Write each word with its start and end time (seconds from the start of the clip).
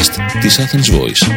podcast 0.00 0.40
της 0.40 0.58
Athens 0.60 0.90
Voice. 0.94 1.28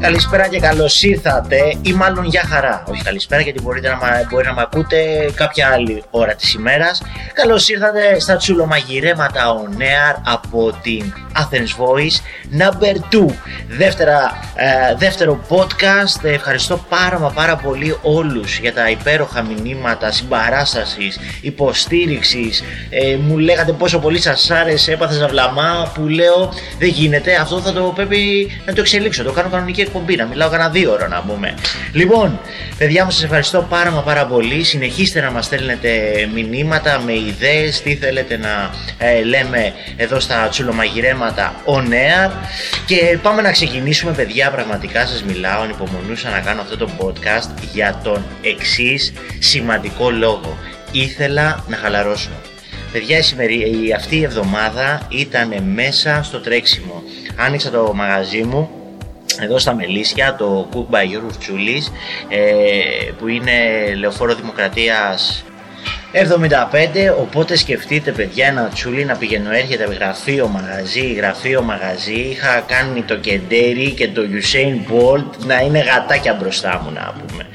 Καλησπέρα 0.00 0.48
και 0.48 0.58
καλώς 0.60 1.02
ήρθατε, 1.02 1.78
ή 1.82 1.92
μάλλον 1.92 2.24
για 2.24 2.42
χαρά. 2.48 2.82
Όχι 2.90 3.02
καλησπέρα, 3.02 3.42
γιατί 3.42 3.60
μπορείτε 3.62 3.88
να, 3.88 3.96
μα- 3.96 4.26
μπορεί 4.30 4.46
να 4.46 4.54
με 4.54 4.60
ακούτε 4.62 5.30
κάποια 5.34 5.68
άλλη 5.68 6.02
ώρα 6.10 6.34
της 6.34 6.54
ημέρας. 6.54 7.02
Καλώς 7.32 7.68
ήρθατε 7.68 8.20
στα 8.20 8.36
τσουλομαγειρέματα 8.36 9.40
on 9.56 9.80
air 9.80 10.20
από 10.24 10.72
την 10.82 11.12
Athens 11.36 11.72
Voice 11.84 12.16
number 12.60 12.94
2. 13.10 13.34
Δεύτερα, 13.68 14.40
ε, 14.54 14.94
δεύτερο 14.96 15.40
podcast. 15.48 16.24
Ευχαριστώ 16.24 16.84
πάρα 16.88 17.18
μα 17.18 17.30
πάρα 17.30 17.56
πολύ 17.56 17.96
όλους 18.02 18.58
για 18.58 18.72
τα 18.72 18.90
υπέροχα 18.90 19.42
μηνύματα 19.42 20.12
συμπαράστασης, 20.12 21.18
υποστήριξης. 21.40 22.62
Ε, 22.90 23.16
μου 23.16 23.38
λέγατε 23.38 23.72
πόσο 23.72 23.98
πολύ 23.98 24.20
σας 24.20 24.50
άρεσε, 24.50 24.92
έπαθες 24.92 25.18
να 25.18 25.28
βλαμά 25.28 25.92
που 25.94 26.08
λέω 26.08 26.52
δεν 26.78 26.88
γίνεται. 26.88 27.34
Αυτό 27.34 27.60
θα 27.60 27.72
το 27.72 27.92
πρέπει 27.94 28.50
να 28.66 28.72
το 28.72 28.80
εξελίξω. 28.80 29.22
Το 29.22 29.32
κάνω 29.32 29.48
κανονική 29.48 29.80
εκπομπή, 29.80 30.16
να 30.16 30.26
μιλάω 30.26 30.48
κανένα 30.50 30.70
δύο 30.70 30.92
ώρα 30.92 31.08
να 31.08 31.22
πούμε. 31.22 31.54
Λοιπόν, 31.92 32.40
παιδιά 32.78 33.04
μου 33.04 33.10
σας 33.10 33.22
ευχαριστώ 33.22 33.66
πάρα 33.68 33.90
μα 33.90 34.00
πάρα 34.00 34.26
πολύ. 34.26 34.64
Συνεχίστε 34.64 35.20
να 35.20 35.30
μας 35.30 35.44
στέλνετε 35.44 35.90
μηνύματα 36.34 37.00
με 37.04 37.12
ιδέες, 37.12 37.82
τι 37.82 37.94
θέλετε 37.94 38.36
να 38.36 38.70
ε, 38.98 39.22
λέμε 39.22 39.72
εδώ 39.96 40.20
στα 40.20 40.48
τσουλομαγειρέματα 41.32 41.54
on 41.64 41.92
air. 41.92 42.30
Και 42.86 43.18
πάμε 43.22 43.42
να 43.42 43.50
ξεκινήσουμε 43.52 44.12
παιδιά, 44.12 44.50
πραγματικά 44.50 45.06
σας 45.06 45.22
μιλάω, 45.24 45.62
ανυπομονούσα 45.62 46.30
να 46.30 46.40
κάνω 46.40 46.60
αυτό 46.60 46.76
το 46.76 46.88
podcast 46.98 47.48
για 47.72 48.00
τον 48.04 48.24
εξής 48.42 49.12
σημαντικό 49.38 50.10
λόγο. 50.10 50.58
Ήθελα 50.92 51.64
να 51.68 51.76
χαλαρώσω. 51.76 52.30
Παιδιά, 52.92 53.18
η, 53.18 53.22
σημερι- 53.22 53.66
η- 53.86 53.92
αυτή 53.92 54.16
η 54.16 54.22
εβδομάδα 54.22 55.06
ήταν 55.08 55.62
μέσα 55.74 56.20
στο 56.22 56.40
τρέξιμο. 56.40 57.02
Άνοιξα 57.36 57.70
το 57.70 57.92
μαγαζί 57.94 58.42
μου 58.42 58.70
εδώ 59.42 59.58
στα 59.58 59.74
Μελίσια, 59.74 60.34
το 60.38 60.68
Cook 60.72 60.94
by 60.94 61.06
Γιώργος 61.06 61.38
Τσούλης, 61.38 61.92
ε, 62.28 62.40
που 63.18 63.28
είναι 63.28 63.52
λεωφόρο 63.96 64.34
Δημοκρατίας 64.34 65.44
75, 66.16 66.26
οπότε 67.20 67.56
σκεφτείτε 67.56 68.12
παιδιά 68.12 68.46
ένα 68.46 68.70
τσούλι 68.74 69.04
να 69.04 69.16
πηγαίνω 69.16 69.50
έρχεται 69.52 69.84
γραφείο 69.84 70.48
μαγαζί, 70.48 71.12
γραφείο 71.12 71.62
μαγαζί, 71.62 72.20
είχα 72.20 72.64
κάνει 72.66 73.02
το 73.02 73.16
Κεντέρι 73.16 73.90
και 73.90 74.08
το 74.08 74.22
Usain 74.22 74.92
Bolt 74.92 75.44
να 75.46 75.60
είναι 75.60 75.78
γατάκια 75.78 76.34
μπροστά 76.34 76.80
μου 76.84 76.92
να 76.92 77.14
πούμε. 77.26 77.46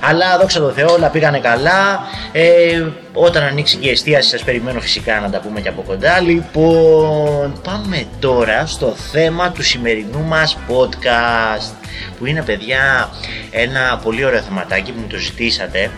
Αλλά 0.00 0.38
δόξα 0.38 0.60
τω 0.60 0.70
Θεώ 0.70 0.92
όλα 0.92 1.08
πήγανε 1.08 1.38
καλά, 1.38 2.00
ε, 2.32 2.82
όταν 3.12 3.42
ανοίξει 3.42 3.76
και 3.76 3.88
η 3.88 3.90
εστίαση 3.90 4.28
σας 4.28 4.42
περιμένω 4.42 4.80
φυσικά 4.80 5.20
να 5.20 5.30
τα 5.30 5.40
πούμε 5.40 5.60
και 5.60 5.68
από 5.68 5.82
κοντά. 5.82 6.20
Λοιπόν, 6.20 7.60
πάμε 7.64 8.04
τώρα 8.20 8.66
στο 8.66 8.94
θέμα 9.12 9.50
του 9.50 9.62
σημερινού 9.62 10.20
μας 10.20 10.58
podcast 10.68 11.74
που 12.18 12.26
είναι 12.26 12.42
παιδιά 12.42 13.10
ένα 13.50 14.00
πολύ 14.04 14.24
ωραίο 14.24 14.40
θεματάκι 14.40 14.92
που 14.92 15.00
μου 15.00 15.06
το 15.06 15.16
ζητήσατε 15.16 15.90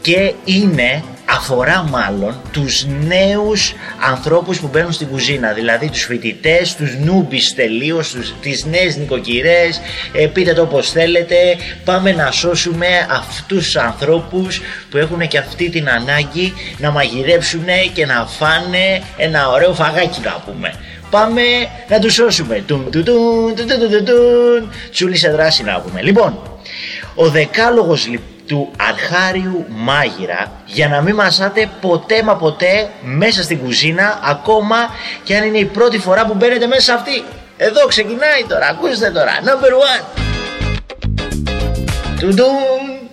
και 0.00 0.34
είναι, 0.44 1.02
αφορά 1.36 1.86
μάλλον 1.90 2.40
τους 2.52 2.86
νέους 3.06 3.74
ανθρώπους 4.10 4.60
που 4.60 4.68
μπαίνουν 4.72 4.92
στην 4.92 5.08
κουζίνα, 5.08 5.52
δηλαδή 5.52 5.88
τους 5.90 6.04
φοιτητές, 6.04 6.74
τους 6.74 6.96
νούμπις 7.04 7.54
τελείως, 7.54 8.10
τους, 8.10 8.34
τις 8.40 8.64
νέες 8.64 8.96
νοικοκυρές, 8.96 9.80
ε, 10.12 10.26
πείτε 10.26 10.52
το 10.52 10.62
όπως 10.62 10.90
θέλετε, 10.90 11.36
πάμε 11.84 12.12
να 12.12 12.30
σώσουμε 12.30 12.86
αυτούς 13.10 13.64
τους 13.64 13.76
ανθρώπους 13.76 14.60
που 14.90 14.96
έχουν 14.96 15.28
και 15.28 15.38
αυτή 15.38 15.70
την 15.70 15.88
ανάγκη 15.88 16.52
να 16.78 16.90
μαγειρέψουν 16.90 17.64
και 17.92 18.06
να 18.06 18.26
φάνε 18.26 19.02
ένα 19.16 19.48
ωραίο 19.48 19.74
φαγάκι 19.74 20.20
να 20.24 20.42
πούμε. 20.46 20.74
Πάμε 21.10 21.42
να 21.88 21.98
τους 21.98 22.14
σώσουμε. 22.14 22.62
Τουν, 22.66 22.90
τουν, 22.90 23.04
τουν, 23.04 23.54
τουν, 23.56 23.66
τουν, 23.66 23.90
τουν, 23.90 24.04
τουν. 24.04 24.72
Τσούλη 24.90 25.16
σε 25.16 25.30
δράση 25.30 25.62
να 25.62 25.80
πούμε. 25.80 26.02
Λοιπόν, 26.02 26.38
ο 27.14 27.28
δεκάλογος 27.28 28.06
λοιπόν 28.08 28.39
του 28.50 28.70
αρχάριου 28.76 29.66
μάγειρα 29.68 30.52
για 30.66 30.88
να 30.88 31.00
μην 31.00 31.14
μασάτε 31.14 31.70
ποτέ 31.80 32.22
μα 32.22 32.36
ποτέ 32.36 32.88
μέσα 33.02 33.42
στην 33.42 33.58
κουζίνα 33.58 34.20
ακόμα 34.24 34.76
και 35.24 35.36
αν 35.36 35.44
είναι 35.46 35.58
η 35.58 35.64
πρώτη 35.64 35.98
φορά 35.98 36.26
που 36.26 36.34
μπαίνετε 36.34 36.66
μέσα 36.66 36.80
σε 36.80 36.92
αυτή. 36.92 37.24
Εδώ 37.56 37.86
ξεκινάει 37.86 38.44
τώρα, 38.48 38.66
ακούστε 38.66 39.10
τώρα, 39.10 39.32
number 39.44 39.70
one. 39.70 40.04
Τουντούν. 42.20 43.10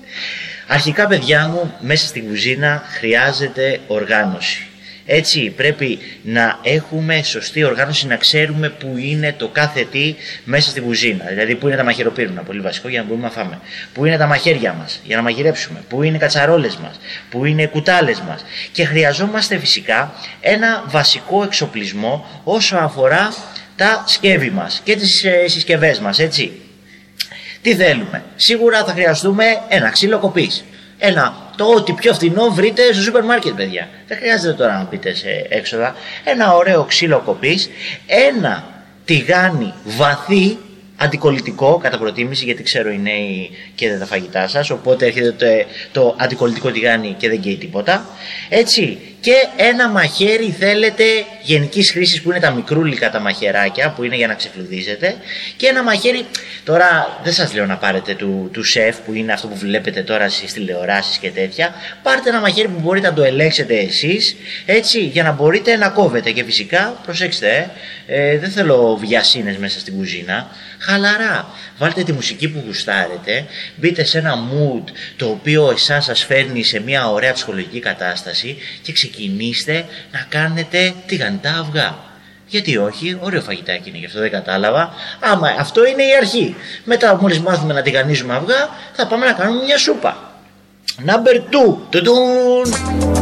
Αρχικά 0.67 1.07
παιδιά 1.07 1.47
μου, 1.47 1.73
μέσα 1.79 2.07
στην 2.07 2.27
κουζίνα 2.27 2.83
χρειάζεται 2.97 3.79
οργάνωση. 3.87 4.67
Έτσι 5.09 5.49
πρέπει 5.49 5.99
να 6.23 6.59
έχουμε 6.63 7.23
σωστή 7.23 7.63
οργάνωση, 7.63 8.07
να 8.07 8.15
ξέρουμε 8.15 8.69
που 8.69 8.95
είναι 8.97 9.33
το 9.37 9.47
κάθε 9.47 9.85
τι 9.91 10.15
μέσα 10.43 10.69
στην 10.69 10.83
κουζίνα. 10.83 11.25
Δηλαδή 11.25 11.55
που 11.55 11.67
είναι 11.67 11.75
τα 11.75 11.83
μαχαιροπύρουνα, 11.83 12.41
πολύ 12.41 12.59
βασικό 12.59 12.87
για 12.87 12.99
να 12.99 13.05
μπορούμε 13.05 13.25
να 13.25 13.31
φάμε. 13.31 13.59
Που 13.93 14.05
είναι 14.05 14.17
τα 14.17 14.25
μαχαίρια 14.25 14.73
μας 14.73 14.99
για 15.03 15.15
να 15.15 15.21
μαγειρέψουμε. 15.21 15.83
Που 15.89 16.03
είναι 16.03 16.15
οι 16.15 16.19
κατσαρόλες 16.19 16.77
μας. 16.77 16.99
Που 17.29 17.45
είναι 17.45 17.61
οι 17.61 17.67
κουτάλες 17.67 18.21
μας. 18.21 18.45
Και 18.71 18.85
χρειαζόμαστε 18.85 19.57
φυσικά 19.57 20.13
ένα 20.41 20.83
βασικό 20.87 21.43
εξοπλισμό 21.43 22.41
όσο 22.43 22.77
αφορά 22.77 23.33
τα 23.75 24.03
σκεύη 24.07 24.49
μας 24.49 24.81
και 24.83 24.95
τις 24.95 25.23
ε, 25.23 25.47
συσκευές 25.47 25.99
μας, 25.99 26.19
έτσι. 26.19 26.51
Τι 27.61 27.75
θέλουμε; 27.75 28.23
Σίγουρα 28.35 28.83
θα 28.83 28.91
χρειαστούμε 28.91 29.43
ένα 29.67 29.89
ξύλο 29.89 30.19
κοπής. 30.19 30.63
Ένα, 30.97 31.46
το 31.57 31.65
ό,τι 31.65 31.93
πιο 31.93 32.13
φθηνό 32.13 32.49
βρείτε 32.49 32.93
στο 32.93 33.01
σούπερ 33.01 33.23
μάρκετ, 33.23 33.53
παιδιά. 33.53 33.89
Δεν 34.07 34.17
χρειάζεται 34.17 34.53
τώρα 34.53 34.77
να 34.77 34.85
πείτε 34.85 35.13
σε 35.13 35.45
έξοδα. 35.49 35.95
Ένα 36.23 36.55
ωραίο 36.55 36.83
ξύλο 36.83 37.21
κοπής. 37.25 37.69
Ένα 38.05 38.83
τηγάνι 39.05 39.73
βαθύ, 39.83 40.57
αντικολλητικό 40.95 41.77
κατά 41.77 41.97
προτίμηση, 41.97 42.45
γιατί 42.45 42.63
ξέρω 42.63 42.91
οι 42.91 42.97
νέοι 42.97 43.49
και 43.75 43.89
δεν 43.89 43.99
τα 43.99 44.05
φαγητά 44.05 44.47
σας, 44.47 44.69
οπότε 44.69 45.05
έρχεται 45.05 45.31
το, 45.31 45.45
το 45.91 46.15
αντικολλητικό 46.19 46.71
τηγάνι 46.71 47.15
και 47.17 47.29
δεν 47.29 47.39
καίει 47.39 47.57
τίποτα. 47.57 48.05
Έτσι, 48.49 48.99
και 49.19 49.33
ένα 49.55 49.89
μαχαίρι 49.89 50.55
θέλετε 50.59 51.03
γενικής 51.41 51.91
χρήσης 51.91 52.21
που 52.21 52.29
είναι 52.29 52.39
τα 52.39 52.51
μικρούλικα 52.51 53.11
τα 53.11 53.19
μαχαιράκια 53.19 53.89
που 53.89 54.03
είναι 54.03 54.15
για 54.15 54.27
να 54.27 54.33
ξεφλουδίζετε. 54.33 55.15
Και 55.57 55.67
ένα 55.67 55.83
μαχαίρι, 55.83 56.25
τώρα 56.63 57.19
δεν 57.23 57.33
σας 57.33 57.53
λέω 57.53 57.65
να 57.65 57.77
πάρετε 57.77 58.15
του, 58.15 58.49
του 58.53 58.63
σεφ 58.63 58.97
που 58.97 59.13
είναι 59.13 59.33
αυτό 59.33 59.47
που 59.47 59.57
βλέπετε 59.57 60.01
τώρα 60.01 60.29
στις 60.29 60.53
τηλεοράσεις 60.53 61.17
και 61.17 61.29
τέτοια. 61.29 61.73
Πάρτε 62.03 62.29
ένα 62.29 62.39
μαχαίρι 62.39 62.67
που 62.67 62.79
μπορείτε 62.79 63.07
να 63.07 63.13
το 63.13 63.23
ελέγξετε 63.23 63.75
εσείς 63.75 64.35
έτσι 64.65 64.99
για 64.99 65.23
να 65.23 65.31
μπορείτε 65.31 65.75
να 65.75 65.89
κόβετε. 65.89 66.31
Και 66.31 66.43
φυσικά 66.43 66.99
προσέξτε 67.05 67.69
ε, 68.07 68.29
ε, 68.29 68.37
δεν 68.37 68.49
θέλω 68.49 68.97
βιασίνες 69.01 69.57
μέσα 69.57 69.79
στην 69.79 69.95
κουζίνα. 69.95 70.47
Χαλαρά. 70.79 71.47
Βάλτε 71.77 72.03
τη 72.03 72.11
μουσική 72.11 72.49
που 72.49 72.63
γουστάρετε 72.65 73.45
μπείτε 73.75 74.03
σε 74.03 74.17
ένα 74.17 74.33
mood 74.35 74.83
το 75.15 75.27
οποίο 75.27 75.71
εσάς 75.71 76.05
σας 76.05 76.23
φέρνει 76.23 76.63
σε 76.63 76.79
μια 76.79 77.09
ωραία 77.09 77.33
ψυχολογική 77.33 77.79
κατάσταση 77.79 78.57
και 78.81 78.91
ξεκινήστε 79.09 79.85
να 80.11 80.25
κάνετε 80.29 80.93
τηγανιτά 81.05 81.59
αυγά. 81.59 81.95
Γιατί 82.47 82.77
όχι, 82.77 83.17
ωραίο 83.21 83.41
φαγητάκι 83.41 83.89
είναι, 83.89 83.97
γι' 83.97 84.05
αυτό 84.05 84.19
δεν 84.19 84.31
κατάλαβα. 84.31 84.93
Άμα 85.19 85.55
αυτό 85.59 85.85
είναι 85.85 86.03
η 86.03 86.15
αρχή. 86.21 86.55
Μετά, 86.83 87.17
μόλις 87.21 87.39
μάθουμε 87.39 87.73
να 87.73 87.81
τηγανίζουμε 87.81 88.33
αυγά, 88.35 88.69
θα 88.93 89.07
πάμε 89.07 89.25
να 89.25 89.33
κάνουμε 89.33 89.63
μια 89.63 89.77
σούπα. 89.77 90.31
Number 91.05 91.35
2. 91.51 93.16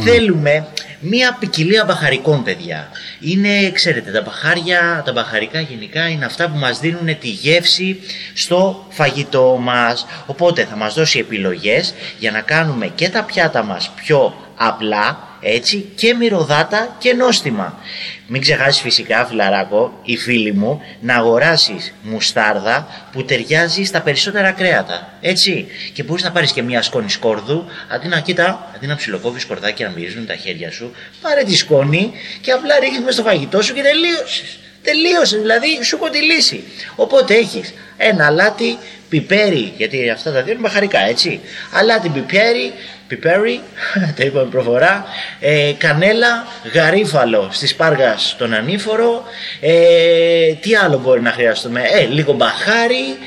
Τουντουν. 0.00 0.14
Θέλουμε 0.14 0.66
μία 1.00 1.36
ποικιλία 1.40 1.84
μπαχαρικών, 1.84 2.42
παιδιά. 2.42 2.88
Είναι, 3.20 3.70
ξέρετε, 3.70 4.10
τα 4.10 4.22
μπαχάρια, 4.22 5.02
τα 5.04 5.12
μπαχαρικά 5.12 5.60
γενικά 5.60 6.08
είναι 6.08 6.24
αυτά 6.24 6.48
που 6.48 6.58
μας 6.58 6.80
δίνουν 6.80 7.18
τη 7.18 7.28
γεύση 7.28 8.00
στο 8.34 8.86
φαγητό 8.88 9.58
μας. 9.60 10.06
Οπότε 10.26 10.64
θα 10.64 10.76
μας 10.76 10.94
δώσει 10.94 11.18
επιλογές 11.18 11.94
για 12.18 12.30
να 12.30 12.40
κάνουμε 12.40 12.86
και 12.86 13.08
τα 13.08 13.22
πιάτα 13.22 13.62
μας 13.62 13.90
πιο 13.96 14.34
απλά, 14.56 15.28
έτσι, 15.40 15.88
και 15.94 16.14
μυρωδάτα 16.14 16.96
και 16.98 17.14
νόστιμα. 17.14 17.78
Μην 18.26 18.40
ξεχάσεις 18.40 18.82
φυσικά, 18.82 19.26
φιλαράκο, 19.26 20.00
η 20.04 20.16
φίλη 20.16 20.52
μου, 20.52 20.80
να 21.00 21.14
αγοράσεις 21.14 21.92
μουστάρδα 22.02 22.86
που 23.12 23.24
ταιριάζει 23.24 23.84
στα 23.84 24.00
περισσότερα 24.00 24.50
κρέατα. 24.50 25.12
Έτσι. 25.20 25.66
Και 25.92 26.02
μπορείς 26.02 26.22
να 26.22 26.30
πάρεις 26.30 26.52
και 26.52 26.62
μια 26.62 26.82
σκόνη 26.82 27.10
σκόρδου, 27.10 27.64
αντί 27.88 28.08
να 28.08 28.20
κοίτα, 28.20 28.70
αντί 28.74 28.86
να 28.86 28.96
ψιλοκόβεις 28.96 29.42
σκορδάκι 29.42 29.74
και 29.74 29.84
να 29.84 29.90
μυρίζουν 29.90 30.26
τα 30.26 30.34
χέρια 30.34 30.70
σου, 30.70 30.92
πάρε 31.20 31.42
τη 31.42 31.56
σκόνη 31.56 32.12
και 32.40 32.50
απλά 32.50 32.78
ρίχνεις 32.78 33.00
μες 33.00 33.14
στο 33.14 33.22
φαγητό 33.22 33.62
σου 33.62 33.74
και 33.74 33.82
τελείωσες. 33.82 34.58
Τελείωσε, 34.82 35.36
δηλαδή 35.38 35.82
σου 35.82 35.96
έχω 35.96 36.10
τη 36.10 36.22
λύση. 36.22 36.64
Οπότε 36.96 37.34
έχεις 37.34 37.74
ένα 37.96 38.26
αλάτι 38.26 38.78
πιπέρι, 39.08 39.72
γιατί 39.76 40.10
αυτά 40.10 40.32
τα 40.32 40.42
δύο 40.42 40.52
είναι 40.52 40.60
μπαχαρικά, 40.60 41.00
έτσι. 41.00 41.40
Αλάτι 41.72 42.08
πιπέρι, 42.08 42.72
πιπέρι, 43.06 43.60
το 44.16 44.22
είπαμε 44.24 44.50
προφορά, 44.50 45.04
ε, 45.40 45.72
κανέλα, 45.78 46.46
γαρίφαλο 46.72 47.48
στη 47.52 47.66
σπάργα 47.66 48.14
στον 48.18 48.54
ανήφορο, 48.54 49.24
ε, 49.60 50.52
τι 50.60 50.74
άλλο 50.74 50.98
μπορεί 50.98 51.20
να 51.20 51.30
χρειαστούμε, 51.30 51.82
ε, 51.82 52.04
λίγο 52.04 52.32
μπαχάρι, 52.32 53.18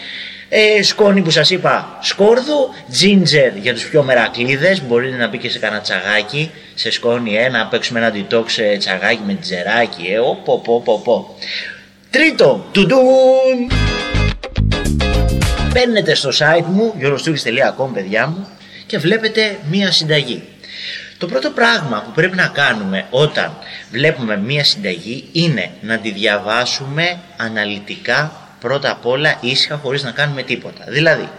ε, 0.56 0.84
σκόνη 0.84 1.22
που 1.22 1.30
σας 1.30 1.50
είπα 1.50 1.98
σκόρδο, 2.02 2.70
ginger 3.02 3.52
για 3.62 3.74
τους 3.74 3.90
πιο 3.90 4.04
μερακλείδες, 4.04 4.82
μπορείτε 4.82 5.18
να 5.18 5.28
μπει 5.28 5.38
και 5.38 5.50
σε 5.50 5.60
κανένα 5.60 5.82
τσαγάκι, 5.82 6.52
σε 6.76 6.92
σκόνη 6.92 7.36
ένα, 7.36 7.58
να 7.58 7.68
παίξουμε 7.68 8.00
ένα 8.00 8.14
detox 8.16 8.46
τσαγάκι 8.78 9.22
με 9.26 9.34
τζεράκι, 9.34 10.06
ε, 10.14 10.20
οπο, 10.20 10.62
οπο, 10.66 10.94
οπο. 10.94 11.36
Τρίτο, 12.10 12.66
τουντούν! 12.72 13.72
Μπαίνετε 15.72 16.16
στο 16.16 16.30
site 16.30 16.66
μου, 16.66 16.94
γιώργοστούρης.com 16.98 17.90
παιδιά 17.94 18.28
μου 18.28 18.48
και 18.86 18.98
βλέπετε 18.98 19.58
μία 19.70 19.92
συνταγή. 19.92 20.44
Το 21.18 21.28
πρώτο 21.28 21.50
πράγμα 21.50 22.02
που 22.06 22.12
πρέπει 22.12 22.36
να 22.36 22.48
κάνουμε 22.48 23.06
όταν 23.10 23.58
βλέπουμε 23.92 24.38
μία 24.38 24.64
συνταγή 24.64 25.30
είναι 25.32 25.70
να 25.82 25.98
τη 25.98 26.12
διαβάσουμε 26.12 27.20
αναλυτικά 27.38 28.43
πρώτα 28.63 28.92
απ' 28.92 29.06
όλα 29.06 29.38
ήσυχα 29.42 29.80
χωρίς 29.83 30.04
να 30.04 30.12
κάνουμε 30.12 30.44
τίποτα. 30.44 30.83
Δηλαδή, 30.88 31.30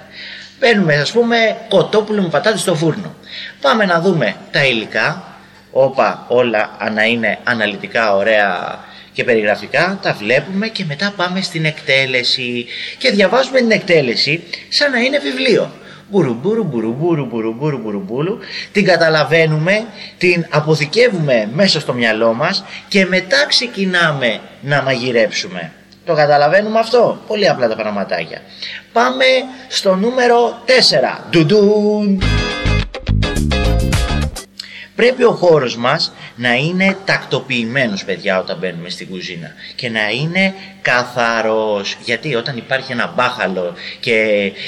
παίρνουμε 0.58 0.94
ας 0.94 1.12
πούμε 1.12 1.36
κοτόπουλο 1.68 2.22
με 2.22 2.28
πατάτες 2.28 2.60
στο 2.60 2.74
φούρνο. 2.74 3.14
Πάμε 3.60 3.84
να 3.84 4.00
δούμε 4.00 4.36
τα 4.50 4.66
υλικά, 4.66 5.24
όπα 5.70 6.24
όλα 6.28 6.70
να 6.94 7.04
είναι 7.04 7.38
αναλυτικά 7.44 8.14
ωραία 8.14 8.78
και 9.12 9.24
περιγραφικά, 9.24 9.98
τα 10.02 10.12
βλέπουμε 10.12 10.68
και 10.68 10.84
μετά 10.84 11.12
πάμε 11.16 11.40
στην 11.42 11.64
εκτέλεση 11.64 12.66
και 12.98 13.10
διαβάζουμε 13.10 13.58
την 13.58 13.70
εκτέλεση 13.70 14.42
σαν 14.68 14.90
να 14.90 14.98
είναι 14.98 15.18
βιβλίο. 15.18 15.72
Μπουρουμπουρου, 16.10 16.64
μπουρουμπουρου, 16.64 17.24
μπουρουμπουρου, 17.26 17.78
μπουρουμπουρου, 17.78 18.38
την 18.72 18.84
καταλαβαίνουμε, 18.84 19.84
την 20.18 20.46
αποθηκεύουμε 20.50 21.48
μέσα 21.52 21.80
στο 21.80 21.92
μυαλό 21.92 22.32
μας 22.32 22.64
και 22.88 23.06
μετά 23.06 23.46
ξεκινάμε 23.48 24.40
να 24.60 24.82
μαγειρέψουμε. 24.82 25.72
Το 26.04 26.14
καταλαβαίνουμε 26.14 26.78
αυτό; 26.78 27.18
Πολύ 27.26 27.48
απλά 27.48 27.68
τα 27.68 27.76
πραγματάκια. 27.76 28.40
Πάμε 28.92 29.24
στο 29.68 29.94
νούμερο 29.94 30.62
4. 30.66 31.24
Ντουντούν. 31.30 32.22
Πρέπει 34.94 35.24
ο 35.24 35.30
χώρος 35.30 35.76
μας 35.76 36.12
να 36.36 36.54
είναι 36.54 36.96
τακτοποιημένος 37.04 38.04
παιδιά 38.04 38.38
όταν 38.38 38.58
μπαίνουμε 38.58 38.88
στην 38.88 39.08
κουζίνα 39.08 39.52
και 39.74 39.88
να 39.88 40.10
είναι 40.10 40.54
καθαρός. 40.82 41.96
Γιατί 42.04 42.34
όταν 42.34 42.56
υπάρχει 42.56 42.92
ένα 42.92 43.12
μπάχαλο 43.16 43.74
και 44.00 44.12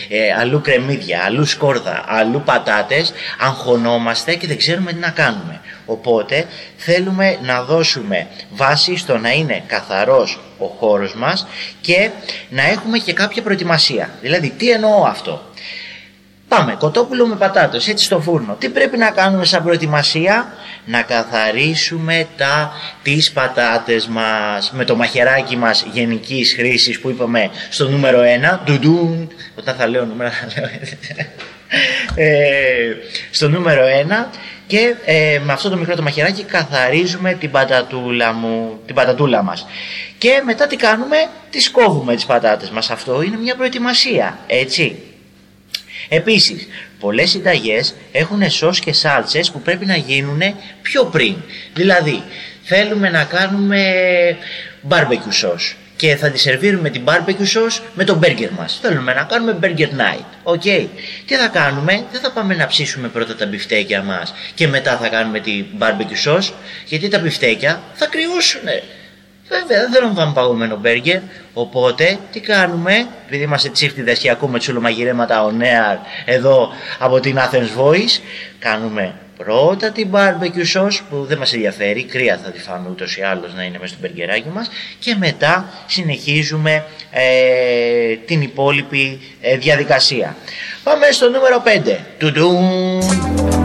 ε, 0.08 0.32
αλλού 0.40 0.60
κρεμμύδια, 0.60 1.22
αλλού 1.24 1.44
σκόρδα, 1.44 2.04
αλλού 2.08 2.42
πατάτες 2.44 3.12
αγχωνόμαστε 3.38 4.34
και 4.34 4.46
δεν 4.46 4.56
ξέρουμε 4.56 4.92
τι 4.92 4.98
να 4.98 5.10
κάνουμε. 5.10 5.60
Οπότε 5.86 6.46
θέλουμε 6.76 7.38
να 7.42 7.62
δώσουμε 7.62 8.26
βάση 8.50 8.96
στο 8.96 9.18
να 9.18 9.32
είναι 9.32 9.62
καθαρός 9.66 10.40
ο 10.58 10.66
χώρος 10.66 11.14
μας 11.14 11.46
και 11.80 12.10
να 12.48 12.62
έχουμε 12.62 12.98
και 12.98 13.12
κάποια 13.12 13.42
προετοιμασία. 13.42 14.10
Δηλαδή 14.20 14.50
τι 14.50 14.70
εννοώ 14.70 15.04
αυτό; 15.04 15.42
Πάμε, 16.48 16.74
κοτόπουλο 16.78 17.26
με 17.26 17.36
πατάτες, 17.36 17.88
έτσι 17.88 18.04
στο 18.04 18.20
φούρνο. 18.20 18.56
Τι 18.58 18.68
πρέπει 18.68 18.96
να 18.96 19.10
κάνουμε 19.10 19.44
σαν 19.44 19.62
προετοιμασία, 19.62 20.52
να 20.84 21.02
καθαρίσουμε 21.02 22.26
τα, 22.36 22.72
τις 23.02 23.32
πατάτες 23.32 24.06
μας 24.06 24.72
με 24.72 24.84
το 24.84 24.96
μαχαιράκι 24.96 25.56
μας 25.56 25.86
γενικής 25.92 26.54
χρήσης 26.54 27.00
που 27.00 27.10
είπαμε 27.10 27.50
στο 27.70 27.88
νούμερο 27.88 28.20
1. 28.20 28.58
Ντουντούν, 28.64 29.32
όταν 29.58 29.74
θα 29.74 29.86
λέω 29.86 30.04
νούμερο 30.04 30.30
θα 30.30 30.46
λέω 30.56 30.68
ε, 32.14 32.94
στο 33.30 33.48
νούμερο 33.48 33.82
1 34.24 34.26
και 34.66 34.94
ε, 35.04 35.40
με 35.44 35.52
αυτό 35.52 35.70
το 35.70 35.76
μικρό 35.76 35.94
το 35.94 36.02
μαχαιράκι 36.02 36.42
καθαρίζουμε 36.42 37.34
την 37.34 37.50
πατατούλα, 37.50 38.32
μου, 38.32 38.80
την 38.86 38.94
πατατούλα 38.94 39.42
μας. 39.42 39.66
Και 40.18 40.42
μετά 40.44 40.66
τι 40.66 40.76
κάνουμε, 40.76 41.16
τις 41.50 41.70
κόβουμε 41.70 42.14
τις 42.14 42.26
πατάτες 42.26 42.70
μας. 42.70 42.90
Αυτό 42.90 43.22
είναι 43.22 43.36
μια 43.36 43.54
προετοιμασία, 43.54 44.38
έτσι. 44.46 45.15
Επίσης, 46.08 46.68
πολλές 47.00 47.30
συνταγές 47.30 47.94
έχουν 48.12 48.50
σως 48.50 48.80
και 48.80 48.92
σάλτσες 48.92 49.50
που 49.50 49.60
πρέπει 49.60 49.86
να 49.86 49.96
γίνουν 49.96 50.40
πιο 50.82 51.04
πριν. 51.04 51.36
Δηλαδή, 51.74 52.22
θέλουμε 52.62 53.10
να 53.10 53.24
κάνουμε 53.24 53.82
barbecue 54.88 55.44
sauce 55.44 55.74
και 55.96 56.16
θα 56.16 56.30
τη 56.30 56.38
σερβίρουμε 56.38 56.90
την 56.90 57.02
barbecue 57.04 57.56
sauce 57.56 57.80
με 57.94 58.04
το 58.04 58.18
burger 58.22 58.48
μας. 58.58 58.78
Θέλουμε 58.82 59.14
να 59.14 59.22
κάνουμε 59.22 59.58
burger 59.62 59.88
night. 59.88 60.24
OK. 60.42 60.62
Okay. 60.64 60.86
Τι 61.26 61.34
θα 61.34 61.48
κάνουμε, 61.48 62.04
δεν 62.12 62.20
θα 62.20 62.30
πάμε 62.30 62.54
να 62.54 62.66
ψήσουμε 62.66 63.08
πρώτα 63.08 63.36
τα 63.36 63.46
μπιφτέκια 63.46 64.02
μας 64.02 64.34
και 64.54 64.68
μετά 64.68 64.96
θα 64.96 65.08
κάνουμε 65.08 65.40
την 65.40 65.66
barbecue 65.78 66.30
sauce, 66.30 66.52
γιατί 66.84 67.08
τα 67.08 67.18
μπιφτέκια 67.18 67.82
θα 67.94 68.06
κρυώσουν. 68.06 68.68
Βέβαια, 69.48 69.80
δεν 69.80 69.92
θέλουμε 69.92 70.12
να 70.12 70.20
φάμε 70.20 70.32
παγωμένο 70.32 70.76
μπέργκερ. 70.76 71.20
Οπότε, 71.52 72.18
τι 72.32 72.40
κάνουμε, 72.40 73.06
επειδή 73.26 73.42
είμαστε 73.42 73.68
τσίφτιδες 73.68 74.18
και 74.18 74.30
ακούμε 74.30 74.58
τσουλομαγειρέματα 74.58 75.46
on 75.46 75.62
air 75.62 75.98
εδώ 76.24 76.68
από 76.98 77.20
την 77.20 77.38
Athens 77.38 77.80
Voice, 77.80 78.20
κάνουμε 78.58 79.14
πρώτα 79.36 79.90
την 79.90 80.08
barbecue 80.12 80.80
sauce 80.80 80.98
που 81.10 81.24
δεν 81.24 81.38
μας 81.38 81.52
ενδιαφέρει, 81.52 82.04
κρύα 82.04 82.40
θα 82.44 82.50
τη 82.50 82.60
φάμε 82.60 82.88
ούτως 82.88 83.16
ή 83.16 83.22
άλλως 83.22 83.54
να 83.54 83.62
είναι 83.62 83.78
μέσα 83.78 83.92
στο 83.92 83.98
μπεργκεράκι 84.00 84.48
μας 84.48 84.70
και 84.98 85.14
μετά 85.18 85.68
συνεχίζουμε 85.86 86.84
ε, 87.10 88.16
την 88.26 88.42
υπόλοιπη 88.42 89.20
ε, 89.40 89.56
διαδικασία. 89.56 90.36
Πάμε 90.82 91.06
στο 91.10 91.28
νούμερο 91.28 91.62
5. 91.86 91.96
Τουντούμ. 92.18 93.55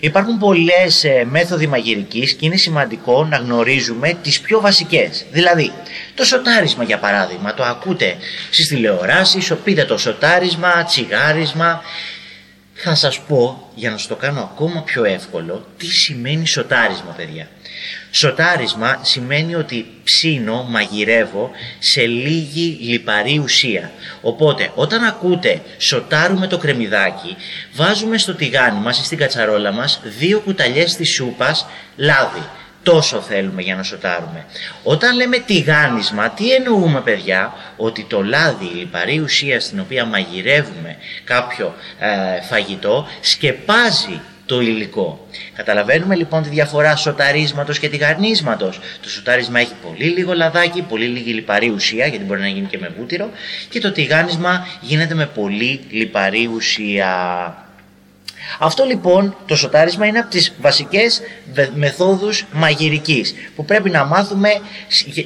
Υπάρχουν 0.00 0.38
πολλές 0.38 1.04
ε, 1.04 1.24
μέθοδοι 1.30 1.66
μαγειρικής 1.66 2.34
και 2.34 2.46
είναι 2.46 2.56
σημαντικό 2.56 3.24
να 3.24 3.36
γνωρίζουμε 3.36 4.18
τις 4.22 4.40
πιο 4.40 4.60
βασικές. 4.60 5.24
Δηλαδή, 5.30 5.72
το 6.14 6.24
σοτάρισμα 6.24 6.84
για 6.84 6.98
παράδειγμα, 6.98 7.54
το 7.54 7.64
ακούτε 7.64 8.16
στις 8.50 8.68
τηλεοράσεις, 8.68 9.52
πείτε 9.64 9.84
το 9.84 9.98
σοτάρισμα, 9.98 10.84
τσιγάρισμα. 10.84 11.82
Θα 12.74 12.94
σας 12.94 13.20
πω, 13.20 13.70
για 13.74 13.90
να 13.90 13.96
σας 13.96 14.06
το 14.06 14.16
κάνω 14.16 14.40
ακόμα 14.40 14.82
πιο 14.82 15.04
εύκολο, 15.04 15.66
τι 15.76 15.86
σημαίνει 15.86 16.46
σοτάρισμα 16.46 17.14
παιδιά. 17.16 17.48
Σοτάρισμα 18.10 18.98
σημαίνει 19.02 19.54
ότι 19.54 19.86
ψήνω, 20.04 20.66
μαγειρεύω 20.68 21.50
σε 21.78 22.06
λίγη 22.06 22.78
λιπαρή 22.80 23.38
ουσία. 23.38 23.90
Οπότε 24.20 24.70
όταν 24.74 25.04
ακούτε 25.04 25.62
σοτάρουμε 25.78 26.46
το 26.46 26.58
κρεμμυδάκι, 26.58 27.36
βάζουμε 27.74 28.18
στο 28.18 28.34
τηγάνι 28.34 28.80
μας 28.80 29.00
ή 29.00 29.04
στην 29.04 29.18
κατσαρόλα 29.18 29.72
μας 29.72 30.00
δύο 30.18 30.40
κουταλιές 30.40 30.96
της 30.96 31.14
σούπας 31.14 31.66
λάδι. 31.96 32.42
Τόσο 32.82 33.20
θέλουμε 33.20 33.62
για 33.62 33.74
να 33.74 33.82
σοτάρουμε. 33.82 34.44
Όταν 34.82 35.16
λέμε 35.16 35.38
τηγάνισμα, 35.38 36.30
τι 36.30 36.52
εννοούμε 36.52 37.00
παιδιά, 37.00 37.54
ότι 37.76 38.04
το 38.04 38.22
λάδι, 38.22 38.64
η 38.64 38.74
λιπαρή 38.74 39.18
ουσία 39.18 39.60
στην 39.60 39.80
οποία 39.80 40.04
μαγειρεύουμε 40.04 40.96
κάποιο 41.24 41.74
ε, 41.98 42.42
φαγητό, 42.42 43.06
σκεπάζει 43.20 44.20
το 44.48 44.60
υλικό. 44.60 45.26
Καταλαβαίνουμε 45.54 46.14
λοιπόν 46.14 46.42
τη 46.42 46.48
διαφορά 46.48 46.96
σοταρίσματος 46.96 47.78
και 47.78 47.88
τηγανίσματος. 47.88 48.80
Το 49.02 49.08
σοτάρισμα 49.08 49.60
έχει 49.60 49.72
πολύ 49.86 50.04
λίγο 50.04 50.32
λαδάκι, 50.34 50.82
πολύ 50.82 51.06
λίγη 51.06 51.32
λιπαρή 51.32 51.68
ουσία, 51.68 52.06
γιατί 52.06 52.24
μπορεί 52.24 52.40
να 52.40 52.48
γίνει 52.48 52.66
και 52.66 52.78
με 52.78 52.92
βούτυρο, 52.98 53.30
και 53.68 53.80
το 53.80 53.92
τηγάνισμα 53.92 54.66
γίνεται 54.80 55.14
με 55.14 55.26
πολύ 55.26 55.80
λιπαρή 55.90 56.50
ουσία. 56.54 57.12
Αυτό 58.58 58.84
λοιπόν 58.84 59.36
το 59.46 59.56
σοτάρισμα 59.56 60.06
είναι 60.06 60.18
από 60.18 60.30
τις 60.30 60.54
βασικές 60.60 61.20
μεθόδους 61.74 62.44
μαγειρικής 62.52 63.34
που 63.56 63.64
πρέπει 63.64 63.90
να 63.90 64.04
μάθουμε 64.04 64.48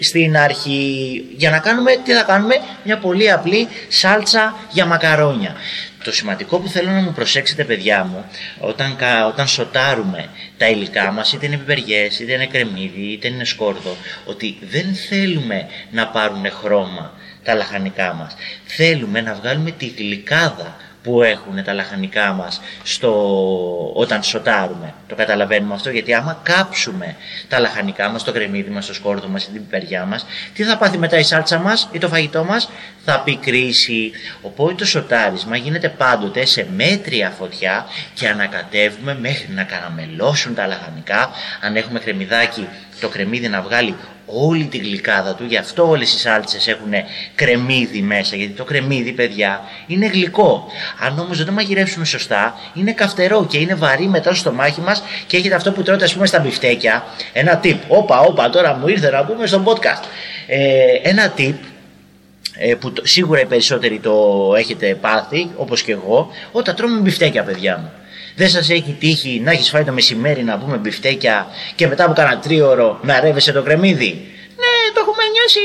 στην 0.00 0.36
αρχή 0.36 1.24
για 1.36 1.50
να 1.50 1.58
κάνουμε, 1.58 1.90
τι 2.04 2.12
θα 2.12 2.22
κάνουμε, 2.22 2.54
μια 2.84 2.98
πολύ 2.98 3.30
απλή 3.30 3.68
σάλτσα 3.88 4.56
για 4.70 4.86
μακαρόνια. 4.86 5.56
Το 6.04 6.12
σημαντικό 6.12 6.58
που 6.58 6.68
θέλω 6.68 6.90
να 6.90 7.00
μου 7.00 7.12
προσέξετε 7.12 7.64
παιδιά 7.64 8.04
μου 8.04 8.24
όταν, 8.58 8.96
όταν 9.28 9.46
σοτάρουμε 9.46 10.28
τα 10.56 10.68
υλικά 10.68 11.12
μας 11.12 11.32
είτε 11.32 11.46
είναι 11.46 11.56
πιπεριές, 11.56 12.18
είτε 12.18 12.32
είναι 12.32 12.46
κρεμμύδι, 12.46 13.12
είτε 13.12 13.28
είναι 13.28 13.44
σκόρδο 13.44 13.96
ότι 14.24 14.58
δεν 14.60 14.94
θέλουμε 14.94 15.66
να 15.90 16.06
πάρουν 16.06 16.50
χρώμα 16.50 17.12
τα 17.44 17.54
λαχανικά 17.54 18.12
μας. 18.12 18.34
Θέλουμε 18.64 19.20
να 19.20 19.34
βγάλουμε 19.34 19.70
τη 19.70 19.86
γλυκάδα 19.86 20.76
που 21.02 21.22
έχουν 21.22 21.64
τα 21.64 21.72
λαχανικά 21.72 22.32
μας 22.32 22.60
στο... 22.82 23.12
όταν 23.94 24.22
σοτάρουμε. 24.22 24.94
Το 25.08 25.14
καταλαβαίνουμε 25.14 25.74
αυτό 25.74 25.90
γιατί 25.90 26.14
άμα 26.14 26.40
κάψουμε 26.42 27.16
τα 27.48 27.58
λαχανικά 27.58 28.08
μας, 28.08 28.24
το 28.24 28.32
κρεμμύδι 28.32 28.70
μας, 28.70 28.86
το 28.86 28.94
σκόρδο 28.94 29.28
μας 29.28 29.44
ή 29.44 29.50
την 29.50 29.66
πιπεριά 29.66 30.04
μας, 30.04 30.26
τι 30.54 30.62
θα 30.62 30.76
πάθει 30.76 30.98
μετά 30.98 31.18
η 31.18 31.22
σάλτσα 31.22 31.58
μας 31.58 31.88
ή 31.92 31.98
το 31.98 32.08
φαγητό 32.08 32.44
μας, 32.44 32.68
θα 33.04 33.20
πικρίσει. 33.20 34.12
Οπότε 34.42 34.74
το 34.74 34.84
σοτάρισμα 34.84 35.56
γίνεται 35.56 35.88
πάντοτε 35.88 36.44
σε 36.44 36.66
μέτρια 36.76 37.30
φωτιά 37.30 37.86
και 38.14 38.28
ανακατεύουμε 38.28 39.16
μέχρι 39.20 39.52
να 39.52 39.62
καραμελώσουν 39.62 40.54
τα 40.54 40.66
λαχανικά. 40.66 41.30
Αν 41.60 41.76
έχουμε 41.76 41.98
κρεμμυδάκι, 41.98 42.68
το 43.00 43.08
κρεμμύδι 43.08 43.48
να 43.48 43.62
βγάλει 43.62 43.96
όλη 44.26 44.64
την 44.64 44.80
γλυκάδα 44.80 45.34
του, 45.34 45.44
γι' 45.44 45.56
αυτό 45.56 45.88
όλες 45.88 46.12
οι 46.12 46.18
σάλτσες 46.18 46.68
έχουν 46.68 46.92
κρεμμύδι 47.34 48.00
μέσα, 48.00 48.36
γιατί 48.36 48.52
το 48.52 48.64
κρεμμύδι, 48.64 49.12
παιδιά, 49.12 49.60
είναι 49.86 50.06
γλυκό. 50.06 50.66
Αν 51.00 51.18
όμως 51.18 51.36
δεν 51.36 51.46
το 51.46 51.52
μαγειρεύσουμε 51.52 52.04
σωστά, 52.04 52.54
είναι 52.74 52.92
καυτερό 52.92 53.46
και 53.46 53.58
είναι 53.58 53.74
βαρύ 53.74 54.06
μετά 54.06 54.30
στο 54.30 54.38
στομάχι 54.38 54.80
μας 54.80 55.02
και 55.26 55.36
έχετε 55.36 55.54
αυτό 55.54 55.72
που 55.72 55.82
τρώτε, 55.82 56.04
ας 56.04 56.14
πούμε, 56.14 56.26
στα 56.26 56.38
μπιφτέκια. 56.40 57.04
Ένα 57.32 57.60
tip, 57.64 57.76
όπα, 57.88 58.20
όπα, 58.20 58.50
τώρα 58.50 58.74
μου 58.74 58.88
ήρθε 58.88 59.10
να 59.10 59.24
πούμε 59.24 59.46
στο 59.46 59.62
podcast. 59.66 60.04
Ε, 60.46 60.84
ένα 61.02 61.32
tip 61.36 61.54
ε, 62.56 62.74
που 62.74 62.92
σίγουρα 63.02 63.40
οι 63.40 63.46
περισσότεροι 63.46 63.98
το 63.98 64.52
έχετε 64.56 64.94
πάθει, 64.94 65.50
όπως 65.56 65.82
και 65.82 65.92
εγώ, 65.92 66.30
όταν 66.52 66.74
τρώμε 66.74 67.00
μπιφτέκια, 67.00 67.42
παιδιά 67.42 67.78
μου. 67.78 67.90
Δεν 68.34 68.48
σας 68.48 68.70
έχει 68.70 68.96
τύχει 68.98 69.40
να 69.44 69.50
έχεις 69.50 69.68
φάει 69.68 69.84
το 69.84 69.92
μεσημέρι 69.92 70.42
να 70.42 70.58
πούμε 70.58 70.76
μπιφτέκια 70.76 71.46
και 71.74 71.86
μετά 71.86 72.04
από 72.04 72.12
κάνα 72.12 72.38
τρίωρο 72.38 73.00
να 73.02 73.20
ρεύεσαι 73.20 73.52
το 73.52 73.62
κρεμμύδι; 73.62 74.26
Ναι, 74.56 74.92
το 74.94 75.00
έχουμε 75.00 75.22
νιώσει, 75.32 75.60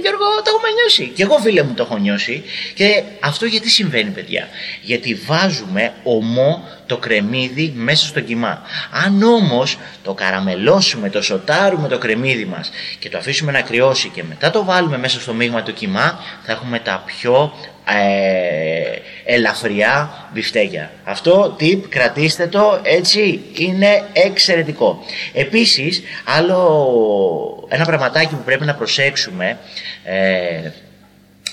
Γιώργο, 0.00 0.24
το 0.44 0.50
έχουμε 0.54 0.68
νιώσει. 0.74 1.12
Και 1.14 1.22
εγώ, 1.22 1.38
φίλε 1.38 1.62
μου, 1.62 1.74
το 1.74 1.82
έχω 1.82 1.96
νιώσει. 1.98 2.42
Και 2.74 3.02
αυτό 3.20 3.46
γιατί 3.46 3.70
συμβαίνει, 3.70 4.10
παιδιά; 4.10 4.48
Γιατί 4.82 5.14
βάζουμε 5.14 5.92
ομό 6.02 6.68
το 6.86 6.96
κρεμμύδι 6.96 7.72
μέσα 7.76 8.06
στο 8.06 8.20
κιμά. 8.20 8.62
Αν 9.04 9.22
όμως 9.22 9.78
το 10.02 10.14
καραμελώσουμε, 10.14 11.10
το 11.10 11.22
σοτάρουμε 11.22 11.88
το 11.88 11.98
κρεμμύδι 11.98 12.44
μας 12.44 12.70
και 12.98 13.08
το 13.08 13.18
αφήσουμε 13.18 13.52
να 13.52 13.60
κρυώσει 13.60 14.08
και 14.08 14.22
μετά 14.22 14.50
το 14.50 14.64
βάλουμε 14.64 14.98
μέσα 14.98 15.20
στο 15.20 15.32
μείγμα 15.34 15.62
του 15.62 15.72
κιμά, 15.72 16.20
θα 16.42 16.52
έχουμε 16.52 16.78
τα 16.78 17.02
πιο 17.06 17.52
ε, 17.86 18.98
ελαφριά 19.24 20.28
μπιφτέκια. 20.32 20.90
Αυτό 21.04 21.56
tip 21.60 21.80
κρατήστε 21.88 22.46
το 22.46 22.80
έτσι 22.82 23.40
είναι 23.56 24.02
εξαιρετικό. 24.12 25.04
Επίσης 25.32 26.02
άλλο 26.24 27.66
ένα 27.68 27.84
πραγματάκι 27.84 28.34
που 28.34 28.42
πρέπει 28.44 28.64
να 28.64 28.74
προσέξουμε 28.74 29.58
ε, 30.04 30.70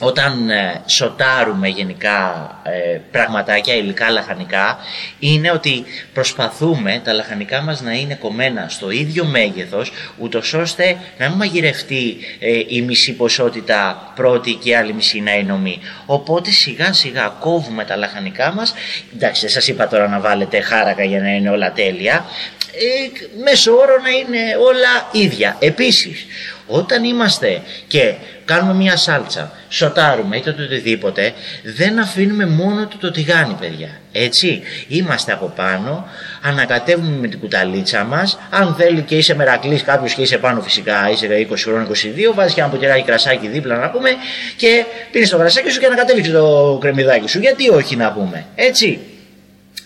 όταν 0.03 0.49
ε, 0.49 0.81
σοτάρουμε 0.85 1.67
γενικά 1.67 2.49
ε, 2.63 2.99
πραγματάκια, 3.11 3.75
υλικά 3.75 4.09
λαχανικά, 4.09 4.77
είναι 5.19 5.51
ότι 5.51 5.83
προσπαθούμε 6.13 7.01
τα 7.03 7.13
λαχανικά 7.13 7.61
μας 7.61 7.81
να 7.81 7.91
είναι 7.91 8.15
κομμένα 8.15 8.65
στο 8.69 8.91
ίδιο 8.91 9.25
μέγεθος, 9.25 9.91
ούτως 10.17 10.53
ώστε 10.53 10.97
να 11.17 11.29
μην 11.29 11.37
μαγειρευτεί 11.37 12.17
ε, 12.39 12.61
η 12.67 12.81
μισή 12.81 13.13
ποσότητα 13.13 14.11
πρώτη 14.15 14.53
και 14.53 14.69
η 14.69 14.75
άλλη 14.75 14.93
μισή 14.93 15.19
να 15.19 15.33
είναι 15.35 15.51
ομή. 15.51 15.79
Οπότε 16.05 16.51
σιγά 16.51 16.93
σιγά 16.93 17.35
κόβουμε 17.39 17.85
τα 17.85 17.95
λαχανικά 17.95 18.51
μας, 18.51 18.73
εντάξει 19.15 19.41
δεν 19.41 19.49
σας 19.49 19.67
είπα 19.67 19.87
τώρα 19.87 20.07
να 20.07 20.19
βάλετε 20.19 20.61
χάρακα 20.61 21.03
για 21.03 21.19
να 21.19 21.29
είναι 21.29 21.49
όλα 21.49 21.71
τέλεια, 21.71 22.25
ε, 22.73 23.41
μέσω 23.43 23.71
όρο 23.71 24.01
να 24.03 24.09
είναι 24.09 24.55
όλα 24.59 25.09
ίδια. 25.11 25.55
Επίσης, 25.59 26.25
όταν 26.71 27.03
είμαστε 27.03 27.61
και 27.87 28.13
κάνουμε 28.45 28.73
μια 28.73 28.97
σάλτσα, 28.97 29.51
σοτάρουμε 29.69 30.37
είτε 30.37 30.51
το 30.51 30.63
οτιδήποτε, 30.63 31.33
δεν 31.63 31.99
αφήνουμε 31.99 32.45
μόνο 32.45 32.87
το, 32.87 32.97
το 32.99 33.11
τηγάνι 33.11 33.55
παιδιά. 33.59 33.89
Έτσι, 34.11 34.61
είμαστε 34.87 35.31
από 35.31 35.53
πάνω, 35.55 36.07
ανακατεύουμε 36.41 37.17
με 37.17 37.27
την 37.27 37.39
κουταλίτσα 37.39 38.03
μας, 38.03 38.39
αν 38.49 38.75
θέλει 38.77 39.01
και 39.01 39.15
είσαι 39.15 39.35
μερακλής 39.35 39.83
κάποιος 39.83 40.13
και 40.13 40.21
είσαι 40.21 40.37
πάνω 40.37 40.61
φυσικά, 40.61 41.09
είσαι 41.11 41.47
20 41.51 41.53
χρόνια, 41.57 41.87
22, 42.31 42.33
βάζεις 42.33 42.53
και 42.53 42.61
ένα 42.61 42.69
ποτηράκι 42.69 43.03
κρασάκι 43.03 43.47
δίπλα 43.47 43.77
να 43.77 43.89
πούμε 43.89 44.09
και 44.55 44.85
πίνεις 45.11 45.29
το 45.29 45.37
κρασάκι 45.37 45.69
σου 45.69 45.79
και 45.79 45.85
ανακατεύεις 45.85 46.31
το 46.31 46.77
κρεμμυδάκι 46.81 47.27
σου. 47.29 47.39
Γιατί 47.39 47.69
όχι 47.69 47.95
να 47.95 48.11
πούμε, 48.11 48.45
έτσι. 48.55 48.99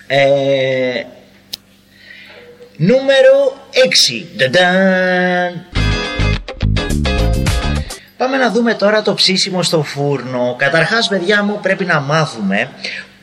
Ε, 0.08 1.04
νούμερο 2.78 3.68
6. 3.74 4.26
Πάμε 8.26 8.38
να 8.38 8.52
δούμε 8.52 8.74
τώρα 8.74 9.02
το 9.02 9.14
ψήσιμο 9.14 9.64
στο 9.64 9.84
φούρνο. 9.84 10.56
Καταρχάς 10.58 11.08
παιδιά 11.08 11.44
μου 11.44 11.60
πρέπει 11.62 11.86
να 11.86 12.00
μάθουμε 12.00 12.70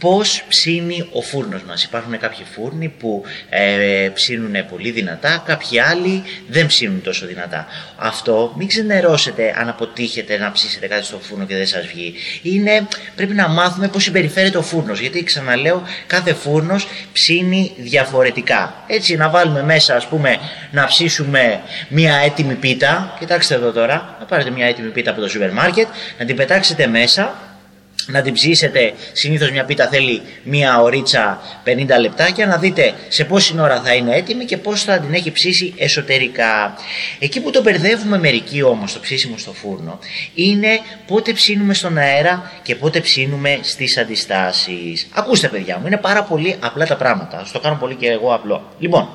πώς 0.02 0.44
ψήνει 0.48 1.08
ο 1.12 1.20
φούρνος 1.20 1.62
μας. 1.62 1.84
Υπάρχουν 1.84 2.18
κάποιοι 2.18 2.44
φούρνοι 2.54 2.88
που 2.88 3.22
ε, 3.48 4.08
ψήνουν 4.14 4.66
πολύ 4.70 4.90
δυνατά, 4.90 5.42
κάποιοι 5.46 5.80
άλλοι 5.80 6.22
δεν 6.48 6.66
ψήνουν 6.66 7.02
τόσο 7.02 7.26
δυνατά. 7.26 7.66
Αυτό 7.96 8.52
μην 8.56 8.68
ξενερώσετε 8.68 9.54
αν 9.58 9.68
αποτύχετε 9.68 10.38
να 10.38 10.52
ψήσετε 10.52 10.86
κάτι 10.86 11.04
στο 11.04 11.18
φούρνο 11.18 11.44
και 11.44 11.56
δεν 11.56 11.66
σας 11.66 11.86
βγει. 11.86 12.14
Είναι, 12.42 12.88
πρέπει 13.16 13.34
να 13.34 13.48
μάθουμε 13.48 13.88
πώς 13.88 14.02
συμπεριφέρεται 14.02 14.58
ο 14.58 14.62
φούρνος, 14.62 15.00
γιατί 15.00 15.24
ξαναλέω 15.24 15.82
κάθε 16.06 16.34
φούρνος 16.34 16.86
ψήνει 17.12 17.72
διαφορετικά. 17.78 18.84
Έτσι 18.86 19.16
να 19.16 19.28
βάλουμε 19.28 19.62
μέσα 19.62 19.96
ας 19.96 20.06
πούμε 20.06 20.38
να 20.70 20.84
ψήσουμε 20.84 21.60
μια 21.88 22.16
έτοιμη 22.16 22.54
πίτα, 22.54 23.16
κοιτάξτε 23.18 23.54
εδώ 23.54 23.72
τώρα, 23.72 24.16
να 24.20 24.24
πάρετε 24.24 24.50
μια 24.50 24.66
έτοιμη 24.66 24.88
πίτα 24.88 25.10
από 25.10 25.20
το 25.20 25.28
σούπερ 25.28 25.52
μάρκετ, 25.52 25.86
να 26.18 26.24
την 26.24 26.36
πετάξετε 26.36 26.86
μέσα 26.86 27.51
να 28.06 28.22
την 28.22 28.32
ψήσετε, 28.32 28.92
συνήθως 29.12 29.50
μια 29.50 29.64
πίτα 29.64 29.88
θέλει 29.88 30.22
μια 30.42 30.80
ωρίτσα 30.80 31.40
50 31.64 32.00
λεπτάκια, 32.00 32.46
να 32.46 32.56
δείτε 32.56 32.94
σε 33.08 33.24
πόση 33.24 33.60
ώρα 33.60 33.80
θα 33.80 33.94
είναι 33.94 34.16
έτοιμη 34.16 34.44
και 34.44 34.56
πώς 34.56 34.82
θα 34.82 34.98
την 34.98 35.14
έχει 35.14 35.30
ψήσει 35.30 35.74
εσωτερικά. 35.76 36.74
Εκεί 37.18 37.40
που 37.40 37.50
το 37.50 37.62
μπερδεύουμε 37.62 38.18
μερικοί 38.18 38.62
όμως 38.62 38.92
το 38.92 39.00
ψήσιμο 39.00 39.38
στο 39.38 39.52
φούρνο 39.52 39.98
είναι 40.34 40.80
πότε 41.06 41.32
ψήνουμε 41.32 41.74
στον 41.74 41.98
αέρα 41.98 42.52
και 42.62 42.74
πότε 42.74 43.00
ψήνουμε 43.00 43.58
στις 43.62 43.98
αντιστάσεις. 43.98 45.06
Ακούστε 45.12 45.48
παιδιά 45.48 45.78
μου, 45.78 45.86
είναι 45.86 45.96
πάρα 45.96 46.22
πολύ 46.22 46.56
απλά 46.60 46.86
τα 46.86 46.96
πράγματα, 46.96 47.46
το 47.52 47.60
κάνω 47.60 47.76
πολύ 47.76 47.94
και 47.94 48.10
εγώ 48.10 48.34
απλό. 48.34 48.72
Λοιπόν, 48.78 49.08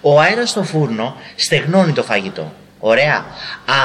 ο 0.00 0.20
αέρας 0.20 0.50
στο 0.50 0.62
φούρνο 0.62 1.16
στεγνώνει 1.34 1.92
το 1.92 2.02
φαγητό. 2.02 2.52
Ωραία. 2.78 3.24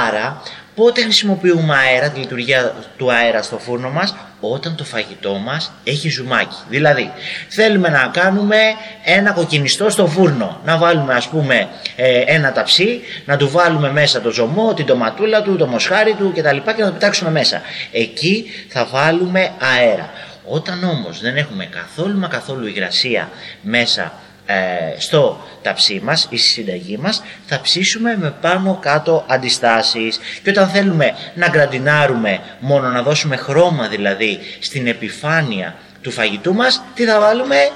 Άρα 0.06 0.42
Πότε 0.78 1.02
χρησιμοποιούμε 1.02 1.76
αέρα, 1.76 2.10
τη 2.10 2.20
λειτουργία 2.20 2.74
του 2.96 3.12
αέρα 3.12 3.42
στο 3.42 3.58
φούρνο 3.58 3.90
μας, 3.90 4.16
όταν 4.40 4.74
το 4.74 4.84
φαγητό 4.84 5.34
μας 5.34 5.72
έχει 5.84 6.08
ζουμάκι. 6.08 6.56
Δηλαδή, 6.68 7.12
θέλουμε 7.48 7.88
να 7.88 8.10
κάνουμε 8.12 8.56
ένα 9.04 9.32
κοκκινιστό 9.32 9.90
στο 9.90 10.06
φούρνο. 10.06 10.60
Να 10.64 10.76
βάλουμε 10.76 11.14
ας 11.14 11.28
πούμε 11.28 11.68
ε, 11.96 12.22
ένα 12.26 12.52
ταψί, 12.52 13.00
να 13.24 13.36
του 13.36 13.50
βάλουμε 13.50 13.90
μέσα 13.90 14.20
το 14.20 14.30
ζωμό, 14.30 14.74
την 14.74 14.86
τοματούλα 14.86 15.42
του, 15.42 15.56
το 15.56 15.66
μοσχάρι 15.66 16.14
του 16.14 16.32
κτλ. 16.36 16.56
και 16.56 16.82
να 16.82 16.86
το 16.86 16.92
πετάξουμε 16.92 17.30
μέσα. 17.30 17.62
Εκεί 17.92 18.50
θα 18.68 18.84
βάλουμε 18.84 19.50
αέρα. 19.58 20.10
Όταν 20.44 20.84
όμως 20.84 21.20
δεν 21.20 21.36
έχουμε 21.36 21.66
καθόλου 21.66 22.18
μα 22.18 22.28
καθόλου 22.28 22.66
υγρασία 22.66 23.28
μέσα 23.62 24.12
ε, 24.50 25.00
στο 25.00 25.40
ταψί 25.62 26.00
μας 26.04 26.26
ή 26.30 26.36
στη 26.36 26.48
συνταγή 26.48 26.96
μας 26.96 27.22
θα 27.46 27.60
ψήσουμε 27.60 28.16
με 28.20 28.34
πάνω 28.40 28.78
κάτω 28.80 29.24
αντιστάσεις. 29.28 30.20
Και 30.42 30.50
όταν 30.50 30.68
θέλουμε 30.68 31.14
να 31.34 31.48
γκραντινάρουμε 31.48 32.40
μόνο 32.60 32.88
να 32.88 33.02
δώσουμε 33.02 33.36
χρώμα 33.36 33.88
δηλαδή 33.88 34.38
στην 34.60 34.86
επιφάνεια 34.86 35.74
του 36.02 36.10
φαγητού 36.10 36.54
μας 36.54 36.82
τι 36.94 37.04
θα 37.04 37.20
βάλουμε; 37.20 37.70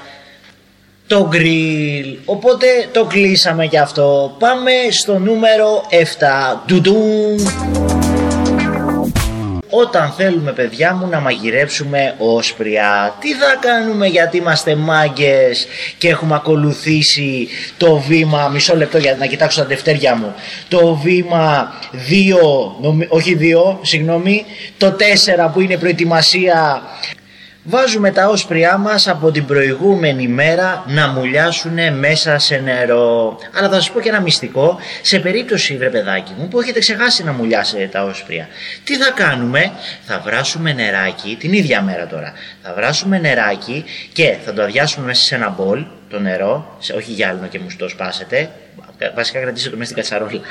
Το 1.07 1.27
γκριλ. 1.27 2.17
Οπότε 2.25 2.65
το 2.91 3.05
κλείσαμε 3.05 3.67
και 3.67 3.79
αυτό. 3.79 4.35
Πάμε 4.39 4.71
στο 4.91 5.19
νούμερο 5.19 5.83
7 5.89 6.59
Ντουντούν 6.65 7.82
όταν 9.75 10.13
θέλουμε 10.17 10.51
παιδιά 10.51 10.93
μου 10.93 11.07
να 11.07 11.19
μαγειρέψουμε 11.19 12.15
όσπρια. 12.17 13.15
Τι 13.19 13.33
θα 13.33 13.55
κάνουμε 13.59 14.07
γιατί 14.07 14.37
είμαστε 14.37 14.75
μάγκες 14.75 15.67
και 15.97 16.09
έχουμε 16.09 16.35
ακολουθήσει 16.35 17.47
το 17.77 17.97
βήμα, 17.97 18.47
μισό 18.47 18.75
λεπτό 18.75 18.97
για 18.97 19.15
να 19.15 19.25
κοιτάξω 19.25 19.61
τα 19.61 19.67
δευτέρια 19.67 20.15
μου, 20.15 20.33
το 20.67 20.95
βήμα 20.95 21.73
2, 23.01 23.07
όχι 23.07 23.37
2, 23.39 23.77
συγγνώμη, 23.81 24.45
το 24.77 24.95
4 25.47 25.51
που 25.53 25.61
είναι 25.61 25.77
προετοιμασία 25.77 26.81
Βάζουμε 27.65 28.11
τα 28.11 28.27
όσπριά 28.27 28.77
μας 28.77 29.07
από 29.07 29.31
την 29.31 29.45
προηγούμενη 29.45 30.27
μέρα 30.27 30.83
να 30.87 31.07
μουλιάσουν 31.07 31.97
μέσα 31.97 32.37
σε 32.37 32.57
νερό. 32.57 33.37
Αλλά 33.57 33.69
θα 33.69 33.73
σας 33.73 33.91
πω 33.91 33.99
και 33.99 34.09
ένα 34.09 34.21
μυστικό, 34.21 34.79
σε 35.01 35.19
περίπτωση 35.19 35.77
βρε 35.77 35.89
παιδάκι 35.89 36.33
μου 36.37 36.47
που 36.47 36.59
έχετε 36.59 36.79
ξεχάσει 36.79 37.23
να 37.23 37.31
μουλιάσετε 37.33 37.87
τα 37.87 38.03
όσπρια. 38.03 38.47
Τι 38.83 38.95
θα 38.95 39.11
κάνουμε, 39.11 39.71
θα 40.05 40.21
βράσουμε 40.25 40.73
νεράκι, 40.73 41.35
την 41.39 41.53
ίδια 41.53 41.81
μέρα 41.81 42.07
τώρα, 42.07 42.33
θα 42.61 42.73
βράσουμε 42.73 43.19
νεράκι 43.19 43.85
και 44.13 44.35
θα 44.45 44.53
το 44.53 44.61
αδειάσουμε 44.61 45.05
μέσα 45.05 45.23
σε 45.23 45.35
ένα 45.35 45.49
μπολ, 45.49 45.85
το 46.13 46.19
νερό, 46.19 46.75
σε, 46.79 46.93
όχι 46.93 47.11
γυάλινο 47.11 47.47
και 47.47 47.59
μου 47.59 47.67
το 47.77 47.89
σπάσετε, 47.89 48.49
βασικά 49.15 49.39
κρατήστε 49.39 49.69
το 49.69 49.77
μέσα 49.77 49.91
στην 49.91 50.03
κατσαρόλα. 50.03 50.41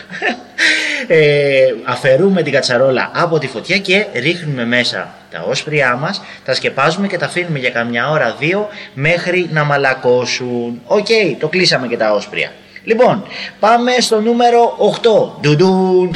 ε, 1.06 1.66
αφαιρούμε 1.84 2.42
την 2.42 2.52
κατσαρόλα 2.52 3.10
από 3.14 3.38
τη 3.38 3.46
φωτιά 3.46 3.78
και 3.78 4.06
ρίχνουμε 4.14 4.64
μέσα 4.64 5.14
τα 5.30 5.40
όσπριά 5.48 5.96
μας, 5.96 6.22
τα 6.44 6.54
σκεπάζουμε 6.54 7.06
και 7.06 7.18
τα 7.18 7.26
αφήνουμε 7.26 7.58
για 7.58 7.70
καμιά 7.70 8.10
ώρα 8.10 8.36
δύο 8.38 8.68
μέχρι 8.94 9.48
να 9.52 9.64
μαλακώσουν. 9.64 10.80
Οκ, 10.86 11.06
το 11.38 11.48
κλείσαμε 11.48 11.86
και 11.86 11.96
τα 11.96 12.12
όσπρια. 12.12 12.52
Λοιπόν, 12.84 13.26
πάμε 13.60 13.92
στο 14.00 14.20
νούμερο 14.20 14.76
8. 15.02 15.40
Ντουντούν. 15.40 16.14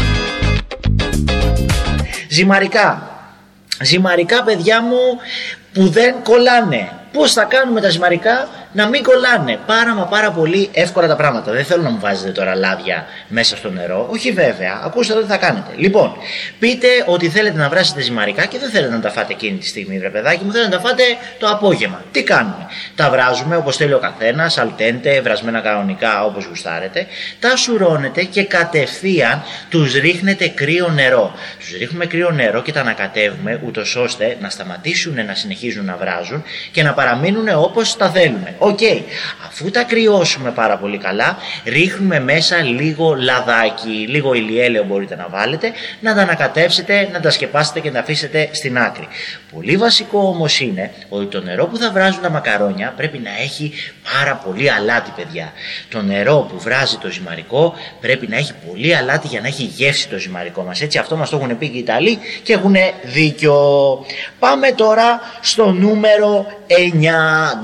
Ζυμαρικά. 2.28 3.10
Ζυμαρικά 3.82 4.42
παιδιά 4.42 4.82
μου 4.82 4.98
που 5.72 5.88
δεν 5.88 6.14
κολλάνε. 6.22 6.90
Πώς 7.12 7.32
θα 7.32 7.44
κάνουμε 7.44 7.80
τα 7.80 7.88
ζυμαρικά; 7.88 8.48
Να 8.76 8.88
μην 8.88 9.02
κολλάνε. 9.02 9.59
Πάρα 9.66 9.95
μα 9.95 10.04
πάρα 10.04 10.30
πολύ 10.30 10.68
εύκολα 10.73 11.06
τα 11.06 11.16
πράγματα. 11.16 11.52
Δεν 11.52 11.64
θέλω 11.64 11.83
να 11.83 11.90
μου 11.90 11.99
βάζετε 12.00 12.30
τώρα 12.30 12.54
λάδια 12.54 13.06
μέσα 13.28 13.56
στο 13.56 13.71
νερό. 13.71 14.09
Όχι 14.11 14.33
βέβαια. 14.33 14.80
Ακούστε 14.85 15.12
εδώ 15.12 15.23
τι 15.23 15.28
θα 15.28 15.37
κάνετε. 15.37 15.71
Λοιπόν, 15.76 16.12
πείτε 16.59 16.88
ότι 17.06 17.28
θέλετε 17.28 17.59
να 17.59 17.68
βράσετε 17.68 18.00
ζυμαρικά 18.00 18.47
και 18.47 18.59
δεν 18.59 18.71
θέλετε 18.71 18.92
να 18.92 19.00
τα 19.00 19.11
φάτε 19.11 19.33
εκείνη 19.33 19.59
τη 19.59 19.66
στιγμή, 19.66 19.99
βρε 19.99 20.11
παιδάκι 20.11 20.45
μου. 20.45 20.52
Θέλετε 20.52 20.76
να 20.76 20.83
τα 20.83 20.88
φάτε 20.88 21.02
το 21.38 21.47
απόγευμα. 21.49 22.04
Τι 22.12 22.23
κάνουμε; 22.23 22.66
Τα 22.95 23.11
βράζουμε 23.11 23.56
όπως 23.56 23.76
θέλει 23.76 23.92
ο 23.92 23.99
καθένας, 23.99 24.59
al 24.58 24.74
dente, 24.74 25.20
βρασμένα 25.21 25.61
κανονικά 25.61 26.25
όπως 26.25 26.45
γουστάρετε. 26.45 27.06
Τα 27.40 27.56
σουρώνετε 27.56 28.23
και 28.23 28.45
κατευθείαν 28.45 29.42
τους 29.68 29.95
ρίχνετε 29.95 30.49
κρύο 30.49 30.88
νερό. 30.88 31.35
Τους 31.59 31.76
ρίχνουμε 31.78 32.06
κρύο 32.06 32.30
νερό 32.30 32.62
και 32.62 32.73
τα 32.73 32.80
ανακατεύουμε 32.80 33.61
ούτως 33.66 33.97
ώστε 33.97 34.37
να 34.40 34.50
σταματήσουν 34.50 35.25
να 35.25 35.35
συνεχίζουν 35.35 35.85
να 35.85 35.97
βράζουν 35.97 36.45
και 36.73 36.83
να 36.83 36.92
παραμείνουν 36.92 37.49
όπως 37.49 37.97
τα 37.97 38.11
θέλουμε. 38.11 38.54
Οκ. 38.66 38.78
Αφού 39.46 39.70
τα 39.70 39.82
κρυώσουμε 39.82 40.50
πάρα 40.50 40.76
πολύ 40.76 40.99
καλά, 40.99 41.37
ρίχνουμε 41.64 42.20
μέσα 42.20 42.56
λίγο 42.62 43.14
λαδάκι, 43.14 44.06
λίγο 44.08 44.35
ηλιέλαιο 44.35 44.85
μπορείτε 44.85 45.16
να 45.16 45.26
βάλετε, 45.30 45.73
να 46.00 46.14
τα 46.14 46.23
ανακατεύσετε, 46.23 47.08
να 47.12 47.20
τα 47.20 47.30
σκεπάσετε 47.30 47.80
και 47.80 47.88
να 47.88 47.94
τα 47.94 48.00
αφήσετε 48.00 48.49
στην 48.52 48.78
άκρη. 48.78 49.08
Πολύ 49.56 49.76
βασικό 49.76 50.18
όμως 50.18 50.60
είναι 50.60 50.90
ότι 51.08 51.26
το 51.26 51.40
νερό 51.40 51.66
που 51.66 51.76
θα 51.76 51.90
βράζουν 51.90 52.22
τα 52.22 52.30
μακαρόνια 52.30 52.92
πρέπει 52.96 53.18
να 53.18 53.30
έχει 53.42 53.72
πάρα 54.14 54.34
πολύ 54.34 54.70
αλάτι, 54.70 55.12
παιδιά. 55.16 55.52
Το 55.88 56.02
νερό 56.02 56.46
που 56.50 56.60
βράζει 56.60 56.96
το 56.96 57.10
ζυμαρικό 57.10 57.75
πρέπει 58.00 58.26
να 58.26 58.36
έχει 58.36 58.52
πολύ 58.68 58.96
αλάτι 58.96 59.26
για 59.26 59.40
να 59.40 59.46
έχει 59.46 59.62
γεύση 59.62 60.08
το 60.08 60.18
ζυμαρικό 60.18 60.62
μας. 60.62 60.80
Έτσι, 60.80 60.98
αυτό 60.98 61.16
μας 61.16 61.30
το 61.30 61.36
έχουν 61.36 61.58
πει 61.58 61.68
και 61.68 61.76
οι 61.76 61.80
Ιταλοί 61.80 62.18
και 62.42 62.52
έχουν 62.52 62.75
δίκιο. 63.02 63.58
Πάμε 64.38 64.72
τώρα 64.72 65.20
στο 65.40 65.70
νούμερο 65.70 66.46
9. 66.66 67.62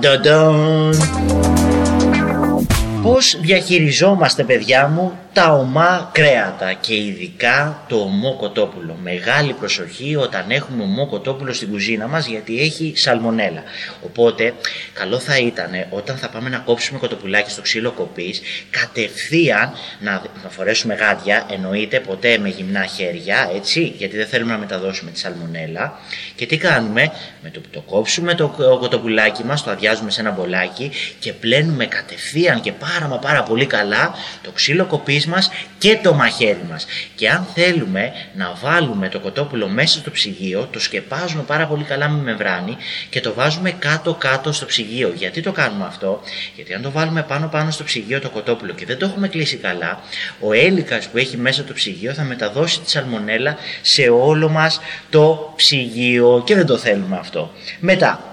Πώς 3.02 3.36
διαχειριζόμαστε 3.40 4.42
παιδιά 4.42 4.88
μου 4.88 5.18
τα 5.32 5.52
ομά 5.52 6.10
κρέατα 6.12 6.72
και 6.72 6.94
ειδικά 6.94 7.84
το 7.88 7.96
ομό 7.96 8.36
κοτόπουλο. 8.36 8.98
Μεγάλη 9.02 9.52
προσοχή 9.52 10.16
όταν 10.16 10.50
έχουμε 10.50 10.82
ομό 10.82 11.06
κοτόπουλο 11.06 11.52
στην 11.52 11.70
κουζίνα 11.70 12.06
μας 12.06 12.26
γιατί 12.26 12.60
έχει 12.60 12.92
σαλμονέλα. 12.96 13.62
Οπότε 14.04 14.54
καλό 14.92 15.18
θα 15.18 15.38
ήταν 15.38 15.70
όταν 15.90 16.16
θα 16.16 16.28
πάμε 16.28 16.48
να 16.48 16.58
κόψουμε 16.58 16.98
κοτοπουλάκι 16.98 17.50
στο 17.50 17.62
ξύλο 17.62 17.90
κοπής 17.90 18.40
κατευθείαν 18.70 19.72
να, 20.00 20.22
να 20.42 20.48
φορέσουμε 20.48 20.94
γάντια 20.94 21.46
εννοείται 21.50 22.00
ποτέ 22.00 22.38
με 22.38 22.48
γυμνά 22.48 22.84
χέρια 22.84 23.50
έτσι 23.54 23.94
γιατί 23.96 24.16
δεν 24.16 24.26
θέλουμε 24.26 24.52
να 24.52 24.58
μεταδώσουμε 24.58 25.10
τη 25.10 25.18
σαλμονέλα 25.18 25.98
και 26.34 26.46
τι 26.46 26.56
κάνουμε; 26.56 27.12
Με 27.42 27.50
το 27.50 27.60
που 27.60 27.68
το 27.70 27.80
κόψουμε 27.80 28.34
το 28.34 28.48
κοτοπουλάκι 28.80 29.44
μας 29.44 29.62
το 29.62 29.70
αδειάζουμε 29.70 30.10
σε 30.10 30.20
ένα 30.20 30.30
μπολάκι 30.30 30.90
και 31.18 31.32
πλένουμε 31.32 31.86
κατευθείαν 31.86 32.60
και 32.60 32.72
πάρα 32.72 33.06
μα 33.06 33.18
πάρα 33.18 33.42
πολύ 33.42 33.66
καλά 33.66 34.14
το 34.42 34.50
ξύλο 34.50 34.84
κοπής 34.84 35.21
μας 35.26 35.50
και 35.78 35.98
το 36.02 36.14
μαχαίρι 36.14 36.64
μας. 36.70 36.86
Και 37.14 37.30
αν 37.30 37.46
θέλουμε 37.54 38.12
να 38.34 38.52
βάλουμε 38.62 39.08
το 39.08 39.20
κοτόπουλο 39.20 39.68
μέσα 39.68 39.98
στο 39.98 40.10
ψυγείο, 40.10 40.68
το 40.72 40.80
σκεπάζουμε 40.80 41.42
πάρα 41.42 41.66
πολύ 41.66 41.84
καλά 41.84 42.08
με 42.08 42.22
μεμβράνη 42.22 42.76
και 43.10 43.20
το 43.20 43.34
βάζουμε 43.34 43.70
κάτω-κάτω 43.70 44.52
στο 44.52 44.66
ψυγείο. 44.66 45.12
Γιατί 45.16 45.40
το 45.40 45.52
κάνουμε 45.52 45.84
αυτό, 45.84 46.20
γιατί 46.54 46.74
αν 46.74 46.82
το 46.82 46.90
βάλουμε 46.90 47.22
πάνω-πάνω 47.22 47.70
στο 47.70 47.84
ψυγείο 47.84 48.20
το 48.20 48.30
κοτόπουλο 48.30 48.72
και 48.72 48.86
δεν 48.86 48.98
το 48.98 49.06
έχουμε 49.06 49.28
κλείσει 49.28 49.56
καλά, 49.56 50.00
ο 50.40 50.52
έλικας 50.52 51.08
που 51.08 51.18
έχει 51.18 51.36
μέσα 51.36 51.64
το 51.64 51.72
ψυγείο 51.72 52.12
θα 52.12 52.22
μεταδώσει 52.22 52.80
τη 52.80 52.90
σαλμονέλα 52.90 53.56
σε 53.82 54.02
όλο 54.02 54.48
μας 54.48 54.80
το 55.10 55.52
ψυγείο 55.56 56.42
και 56.46 56.54
δεν 56.54 56.66
το 56.66 56.76
θέλουμε 56.78 57.16
αυτό. 57.16 57.50
Μετά, 57.80 58.31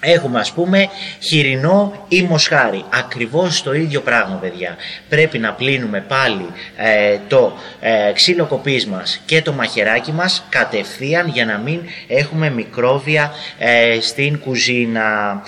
Έχουμε 0.00 0.40
ας 0.40 0.52
πούμε 0.52 0.88
χοιρινό 1.20 2.06
ή 2.08 2.22
μοσχάρι. 2.22 2.84
Ακριβώς 2.92 3.62
το 3.62 3.74
ίδιο 3.74 4.00
πράγμα 4.00 4.36
παιδιά. 4.36 4.76
Πρέπει 5.08 5.38
να 5.38 5.52
πλύνουμε 5.52 6.00
πάλι 6.00 6.46
ε, 6.76 7.18
το 7.28 7.58
ε, 7.80 8.12
ξύλο 8.12 8.44
κοπής 8.44 8.86
μας 8.86 9.20
και 9.26 9.42
το 9.42 9.52
μαχαιράκι 9.52 10.12
μας 10.12 10.44
κατευθείαν 10.48 11.28
για 11.28 11.44
να 11.44 11.58
μην 11.58 11.80
έχουμε 12.06 12.50
μικρόβια 12.50 13.32
ε, 13.58 13.98
στην 14.00 14.38
κουζίνα. 14.38 15.42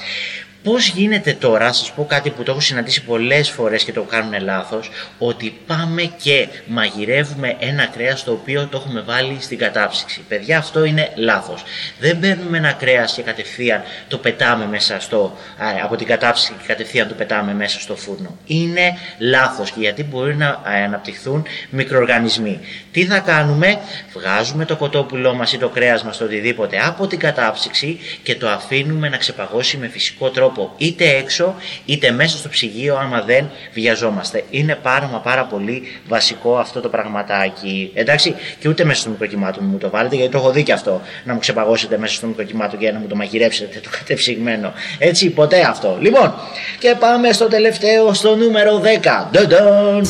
Πώς 0.63 0.89
γίνεται 0.89 1.33
τώρα, 1.33 1.73
σας 1.73 1.93
πω 1.93 2.05
κάτι 2.05 2.31
που 2.31 2.43
το 2.43 2.51
έχω 2.51 2.61
συναντήσει 2.61 3.03
πολλές 3.03 3.51
φορές 3.51 3.85
και 3.85 3.93
το 3.93 4.03
κάνουν 4.03 4.43
λάθος, 4.43 4.91
ότι 5.19 5.59
πάμε 5.67 6.03
και 6.23 6.49
μαγειρεύουμε 6.67 7.57
ένα 7.59 7.87
κρέας 7.87 8.25
το 8.25 8.33
οποίο 8.33 8.67
το 8.67 8.77
έχουμε 8.77 9.01
βάλει 9.01 9.37
στην 9.41 9.59
κατάψυξη. 9.59 10.21
Παιδιά, 10.29 10.59
αυτό 10.59 10.85
είναι 10.85 11.13
λάθος. 11.15 11.63
Δεν 12.01 12.19
παίρνουμε 12.19 12.59
ένα 12.59 12.73
κρέας 12.73 13.13
και 13.13 13.23
κατευθείαν 13.23 13.83
το 14.09 14.19
πετάμε 14.19 14.67
μέσα 14.67 15.01
στο, 15.01 15.37
από 15.85 15.97
την 15.97 16.07
κατάψυξη 16.07 16.53
και 16.61 16.67
κατευθείαν 16.67 17.09
το 17.09 17.15
πετάμε 17.15 17.55
μέσα 17.55 17.81
στο 17.81 17.97
φούρνο. 17.97 18.37
Είναι 18.47 18.99
λάθος 19.19 19.71
και 19.71 19.81
γιατί 19.81 20.03
μπορεί 20.05 20.37
να 20.37 20.61
αναπτυχθούν 20.85 21.47
μικροοργανισμοί. 21.71 22.61
Τι 22.93 23.05
θα 23.05 23.19
κάνουμε, 23.19 23.79
βγάζουμε 24.13 24.65
το 24.65 24.77
κοτόπουλό 24.77 25.35
μας 25.35 25.53
ή 25.53 25.59
το 25.59 25.69
κρέας 25.69 26.03
μας 26.05 26.17
το 26.17 26.25
οτιδήποτε 26.25 26.79
από 26.87 27.07
την 27.07 27.19
κατάψυξη 27.19 27.99
και 28.23 28.35
το 28.35 28.49
αφήνουμε 28.49 29.09
να 29.09 29.17
ξεπαγώσει 29.17 29.77
με 29.77 29.89
φυσικό 29.89 30.31
τρόπο 30.31 30.49
είτε 30.77 31.05
έξω 31.05 31.55
είτε 31.85 32.11
μέσα 32.11 32.37
στο 32.37 32.49
ψυγείο 32.49 32.97
άμα 32.97 33.21
δεν 33.21 33.51
βιαζόμαστε. 33.73 34.45
Είναι 34.51 34.75
πάρα 34.83 35.07
μα 35.07 35.19
πάρα 35.19 35.45
πολύ 35.45 35.83
βασικό 36.09 36.59
αυτό 36.59 36.81
το 36.81 36.89
πραγματάκι. 36.89 37.91
Εντάξει, 37.95 38.35
και 38.59 38.69
ούτε 38.69 38.85
μέσα 38.85 39.01
στο 39.01 39.11
μικροκυμάτο 39.11 39.63
μου 39.63 39.79
το 39.79 39.91
βάλετε 39.91 40.17
γιατί 40.17 40.31
το 40.31 40.39
έχω 40.39 40.51
δει 40.51 40.63
και 40.63 40.73
αυτό. 40.73 41.01
Να 41.25 41.33
μου 41.33 41.39
ξεπαγώσετε 41.39 41.99
μέσα 41.99 42.15
στο 42.15 42.27
μικροκυμάτο 42.27 42.77
και 42.77 42.93
να 42.93 42.99
μου 42.99 43.07
το 43.07 43.17
μαγειρέψετε 43.17 43.81
το 43.81 43.89
κατεψυγμένο. 43.99 44.73
Έτσι, 44.99 45.31
ποτέ 45.31 45.61
αυτό. 45.61 45.97
Λοιπόν, 46.01 46.35
και 46.79 46.95
πάμε 46.99 47.33
στο 47.33 47.47
τελευταίο, 47.47 48.15
στο 48.15 48.37
νούμερο 48.37 48.83
10. 49.03 49.29
Ντοντον! 49.31 50.09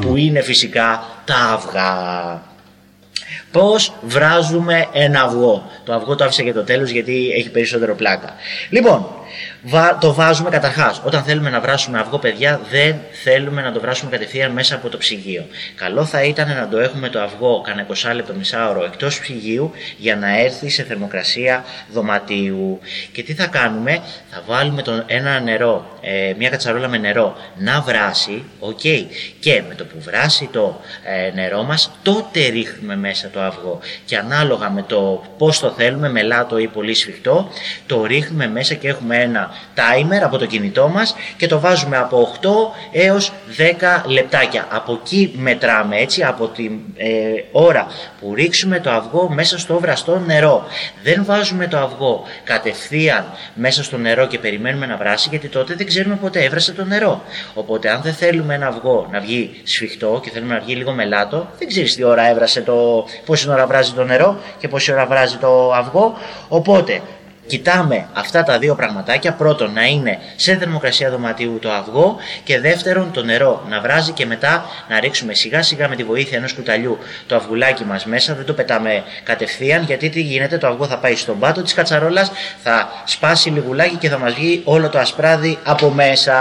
Που 0.00 0.16
είναι 0.16 0.40
φυσικά 0.40 1.02
τα 1.24 1.34
αυγά. 1.34 2.47
Πώς 3.52 3.92
βράζουμε 4.02 4.88
ένα 4.92 5.22
αυγό. 5.22 5.70
Το 5.84 5.92
αυγό 5.92 6.14
το 6.14 6.24
άφησα 6.24 6.42
για 6.42 6.54
το 6.54 6.62
τέλος 6.62 6.90
γιατί 6.90 7.32
έχει 7.36 7.50
περισσότερο 7.50 7.94
πλάκα. 7.94 8.34
Λοιπόν, 8.70 9.06
το 10.00 10.14
βάζουμε 10.14 10.50
καταρχάς. 10.50 11.00
Όταν 11.04 11.22
θέλουμε 11.22 11.50
να 11.50 11.60
βράσουμε 11.60 11.98
αυγό, 11.98 12.18
παιδιά, 12.18 12.60
δεν 12.70 12.96
θέλουμε 13.22 13.62
να 13.62 13.72
το 13.72 13.80
βράσουμε 13.80 14.10
κατευθείαν 14.10 14.52
μέσα 14.52 14.74
από 14.74 14.88
το 14.88 14.98
ψυγείο. 14.98 15.46
Καλό 15.74 16.04
θα 16.04 16.22
ήταν 16.22 16.48
να 16.48 16.68
το 16.68 16.78
έχουμε 16.78 17.08
το 17.08 17.20
αυγό 17.20 17.60
κανένα 17.60 17.86
20 18.10 18.14
λεπτό, 18.14 18.34
μισάωρο 18.34 18.84
εκτός 18.84 19.20
ψυγείου 19.20 19.72
για 19.96 20.16
να 20.16 20.38
έρθει 20.40 20.70
σε 20.70 20.82
θερμοκρασία 20.82 21.64
δωματίου. 21.92 22.80
Και 23.12 23.22
τι 23.22 23.34
θα 23.34 23.46
κάνουμε, 23.46 24.02
θα 24.30 24.42
βάλουμε 24.46 24.82
το, 24.82 25.02
ένα 25.06 25.40
νερό, 25.40 25.98
ε, 26.00 26.34
μια 26.38 26.50
κατσαρόλα 26.50 26.88
με 26.88 26.98
νερό 26.98 27.36
να 27.56 27.80
βράσει, 27.80 28.44
ok, 28.60 29.04
και 29.40 29.62
με 29.68 29.74
το 29.74 29.84
που 29.84 30.00
βράσει 30.00 30.48
το 30.52 30.80
ε, 31.04 31.30
νερό 31.34 31.62
μας, 31.62 31.90
τότε 32.02 32.48
ρίχνουμε 32.48 32.96
μέσα 32.96 33.28
το 33.28 33.40
αυγό. 33.40 33.47
Και 34.04 34.16
ανάλογα 34.16 34.70
με 34.70 34.82
το 34.82 35.22
πώς 35.38 35.58
το 35.58 35.70
θέλουμε, 35.70 36.10
μελάτο 36.10 36.58
ή 36.58 36.66
πολύ 36.66 36.94
σφιχτό, 36.94 37.48
το 37.86 38.04
ρίχνουμε 38.04 38.48
μέσα 38.48 38.74
και 38.74 38.88
έχουμε 38.88 39.16
ένα 39.16 39.50
timer 39.74 40.20
από 40.22 40.38
το 40.38 40.46
κινητό 40.46 40.88
μας 40.88 41.14
και 41.36 41.46
το 41.46 41.60
βάζουμε 41.60 41.96
από 41.96 42.32
8 42.42 42.48
έως 42.92 43.32
10 43.56 43.62
λεπτάκια. 44.06 44.66
Από 44.70 44.92
εκεί 44.92 45.34
μετράμε 45.36 45.96
έτσι, 45.96 46.22
από 46.22 46.46
την 46.46 46.72
ε, 46.96 47.08
ώρα 47.52 47.86
που 48.20 48.34
ρίξουμε 48.34 48.80
το 48.80 48.90
αυγό 48.90 49.28
μέσα 49.30 49.58
στο 49.58 49.78
βραστό 49.80 50.18
νερό. 50.18 50.66
Δεν 51.02 51.24
βάζουμε 51.24 51.66
το 51.66 51.78
αυγό 51.78 52.22
κατευθείαν 52.44 53.24
μέσα 53.54 53.82
στο 53.82 53.96
νερό 53.96 54.26
και 54.26 54.38
περιμένουμε 54.38 54.86
να 54.86 54.96
βράσει 54.96 55.28
γιατί 55.28 55.48
τότε 55.48 55.74
δεν 55.74 55.86
ξέρουμε 55.86 56.16
πότε 56.16 56.44
έβρασε 56.44 56.72
το 56.72 56.84
νερό. 56.84 57.22
Οπότε 57.54 57.90
αν 57.90 58.00
δεν 58.02 58.14
θέλουμε 58.14 58.54
ένα 58.54 58.66
αυγό 58.66 59.08
να 59.10 59.20
βγει 59.20 59.60
σφιχτό 59.64 60.20
και 60.24 60.30
θέλουμε 60.30 60.54
να 60.54 60.60
βγει 60.60 60.74
λίγο 60.74 60.92
μελάτο, 60.92 61.48
δεν 61.58 61.68
ξέρεις 61.68 61.94
τι 61.94 62.04
ώρα 62.04 62.28
έβρασε 62.30 62.60
το, 62.60 63.06
πόση 63.28 63.50
ώρα 63.50 63.66
βράζει 63.66 63.92
το 63.92 64.04
νερό 64.04 64.36
και 64.58 64.68
πόση 64.68 64.92
ώρα 64.92 65.06
βράζει 65.06 65.36
το 65.36 65.72
αυγό. 65.72 66.18
Οπότε 66.48 67.02
κοιτάμε 67.46 68.08
αυτά 68.12 68.42
τα 68.42 68.58
δύο 68.58 68.74
πραγματάκια. 68.74 69.32
Πρώτον, 69.32 69.72
να 69.72 69.84
είναι 69.84 70.18
σε 70.36 70.56
θερμοκρασία 70.56 71.10
δωματίου 71.10 71.58
το 71.60 71.70
αυγό 71.70 72.16
και 72.44 72.60
δεύτερον, 72.60 73.10
το 73.12 73.22
νερό 73.22 73.62
να 73.68 73.80
βράζει 73.80 74.12
και 74.12 74.26
μετά 74.26 74.64
να 74.88 75.00
ρίξουμε 75.00 75.34
σιγά 75.34 75.62
σιγά 75.62 75.88
με 75.88 75.96
τη 75.96 76.04
βοήθεια 76.04 76.38
ενός 76.38 76.54
κουταλιού 76.54 76.98
το 77.26 77.36
αυγουλάκι 77.36 77.84
μας 77.84 78.04
μέσα. 78.04 78.34
Δεν 78.34 78.44
το 78.44 78.52
πετάμε 78.52 79.02
κατευθείαν 79.22 79.82
γιατί 79.82 80.08
τι 80.08 80.20
γίνεται, 80.20 80.58
το 80.58 80.66
αυγό 80.66 80.86
θα 80.86 80.98
πάει 80.98 81.16
στον 81.16 81.38
πάτο 81.38 81.62
της 81.62 81.74
κατσαρόλας, 81.74 82.30
θα 82.62 82.88
σπάσει 83.04 83.50
λιγουλάκι 83.50 83.96
και 83.96 84.08
θα 84.08 84.18
μας 84.18 84.34
βγει 84.34 84.62
όλο 84.64 84.88
το 84.88 84.98
ασπράδι 84.98 85.58
από 85.64 85.90
μέσα. 85.90 86.36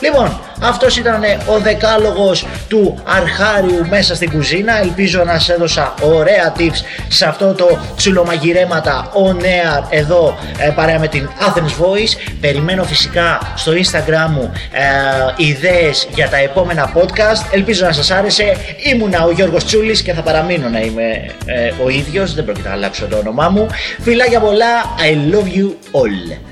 Λοιπόν, 0.00 0.40
αυτός 0.62 0.96
ήταν 0.96 1.22
ο 1.46 1.58
δεκάλογος 1.58 2.46
του 2.68 3.02
αρχάριου 3.04 3.86
μέσα 3.88 4.14
στην 4.14 4.30
κουζίνα. 4.30 4.80
Ελπίζω 4.80 5.24
να 5.24 5.38
σε 5.38 5.52
έδωσα 5.52 5.94
ωραία 6.02 6.52
tips 6.58 6.84
σε 7.08 7.26
αυτό 7.26 7.54
το 7.54 7.78
ξυλομαγειρέματα 7.96 9.10
on 9.12 9.42
air 9.42 9.84
εδώ 9.90 10.38
ε, 10.58 10.70
παρέα 10.70 10.98
με 10.98 11.08
την 11.08 11.28
Athens 11.40 11.82
Voice. 11.82 12.32
Περιμένω 12.40 12.84
φυσικά 12.84 13.52
στο 13.54 13.72
Instagram 13.72 14.30
μου 14.30 14.52
ε, 14.72 15.44
ιδέες 15.44 16.08
για 16.14 16.28
τα 16.28 16.36
επόμενα 16.36 16.92
podcast. 16.94 17.52
Ελπίζω 17.52 17.86
να 17.86 17.92
σας 17.92 18.10
άρεσε. 18.10 18.56
Ήμουνα 18.92 19.24
ο 19.24 19.30
Γιώργος 19.30 19.64
Τσούλης 19.64 20.02
και 20.02 20.12
θα 20.12 20.22
παραμείνω 20.22 20.68
να 20.68 20.80
είμαι 20.80 21.26
ε, 21.46 21.72
ο 21.84 21.88
ίδιος. 21.88 22.34
Δεν 22.34 22.44
πρόκειται 22.44 22.68
να 22.68 22.74
αλλάξω 22.74 23.06
το 23.06 23.16
όνομά 23.16 23.48
μου. 23.48 23.66
Φιλάκια 24.00 24.40
πολλά. 24.40 24.82
I 24.98 25.34
love 25.34 25.58
you 25.58 25.68
all. 25.92 26.51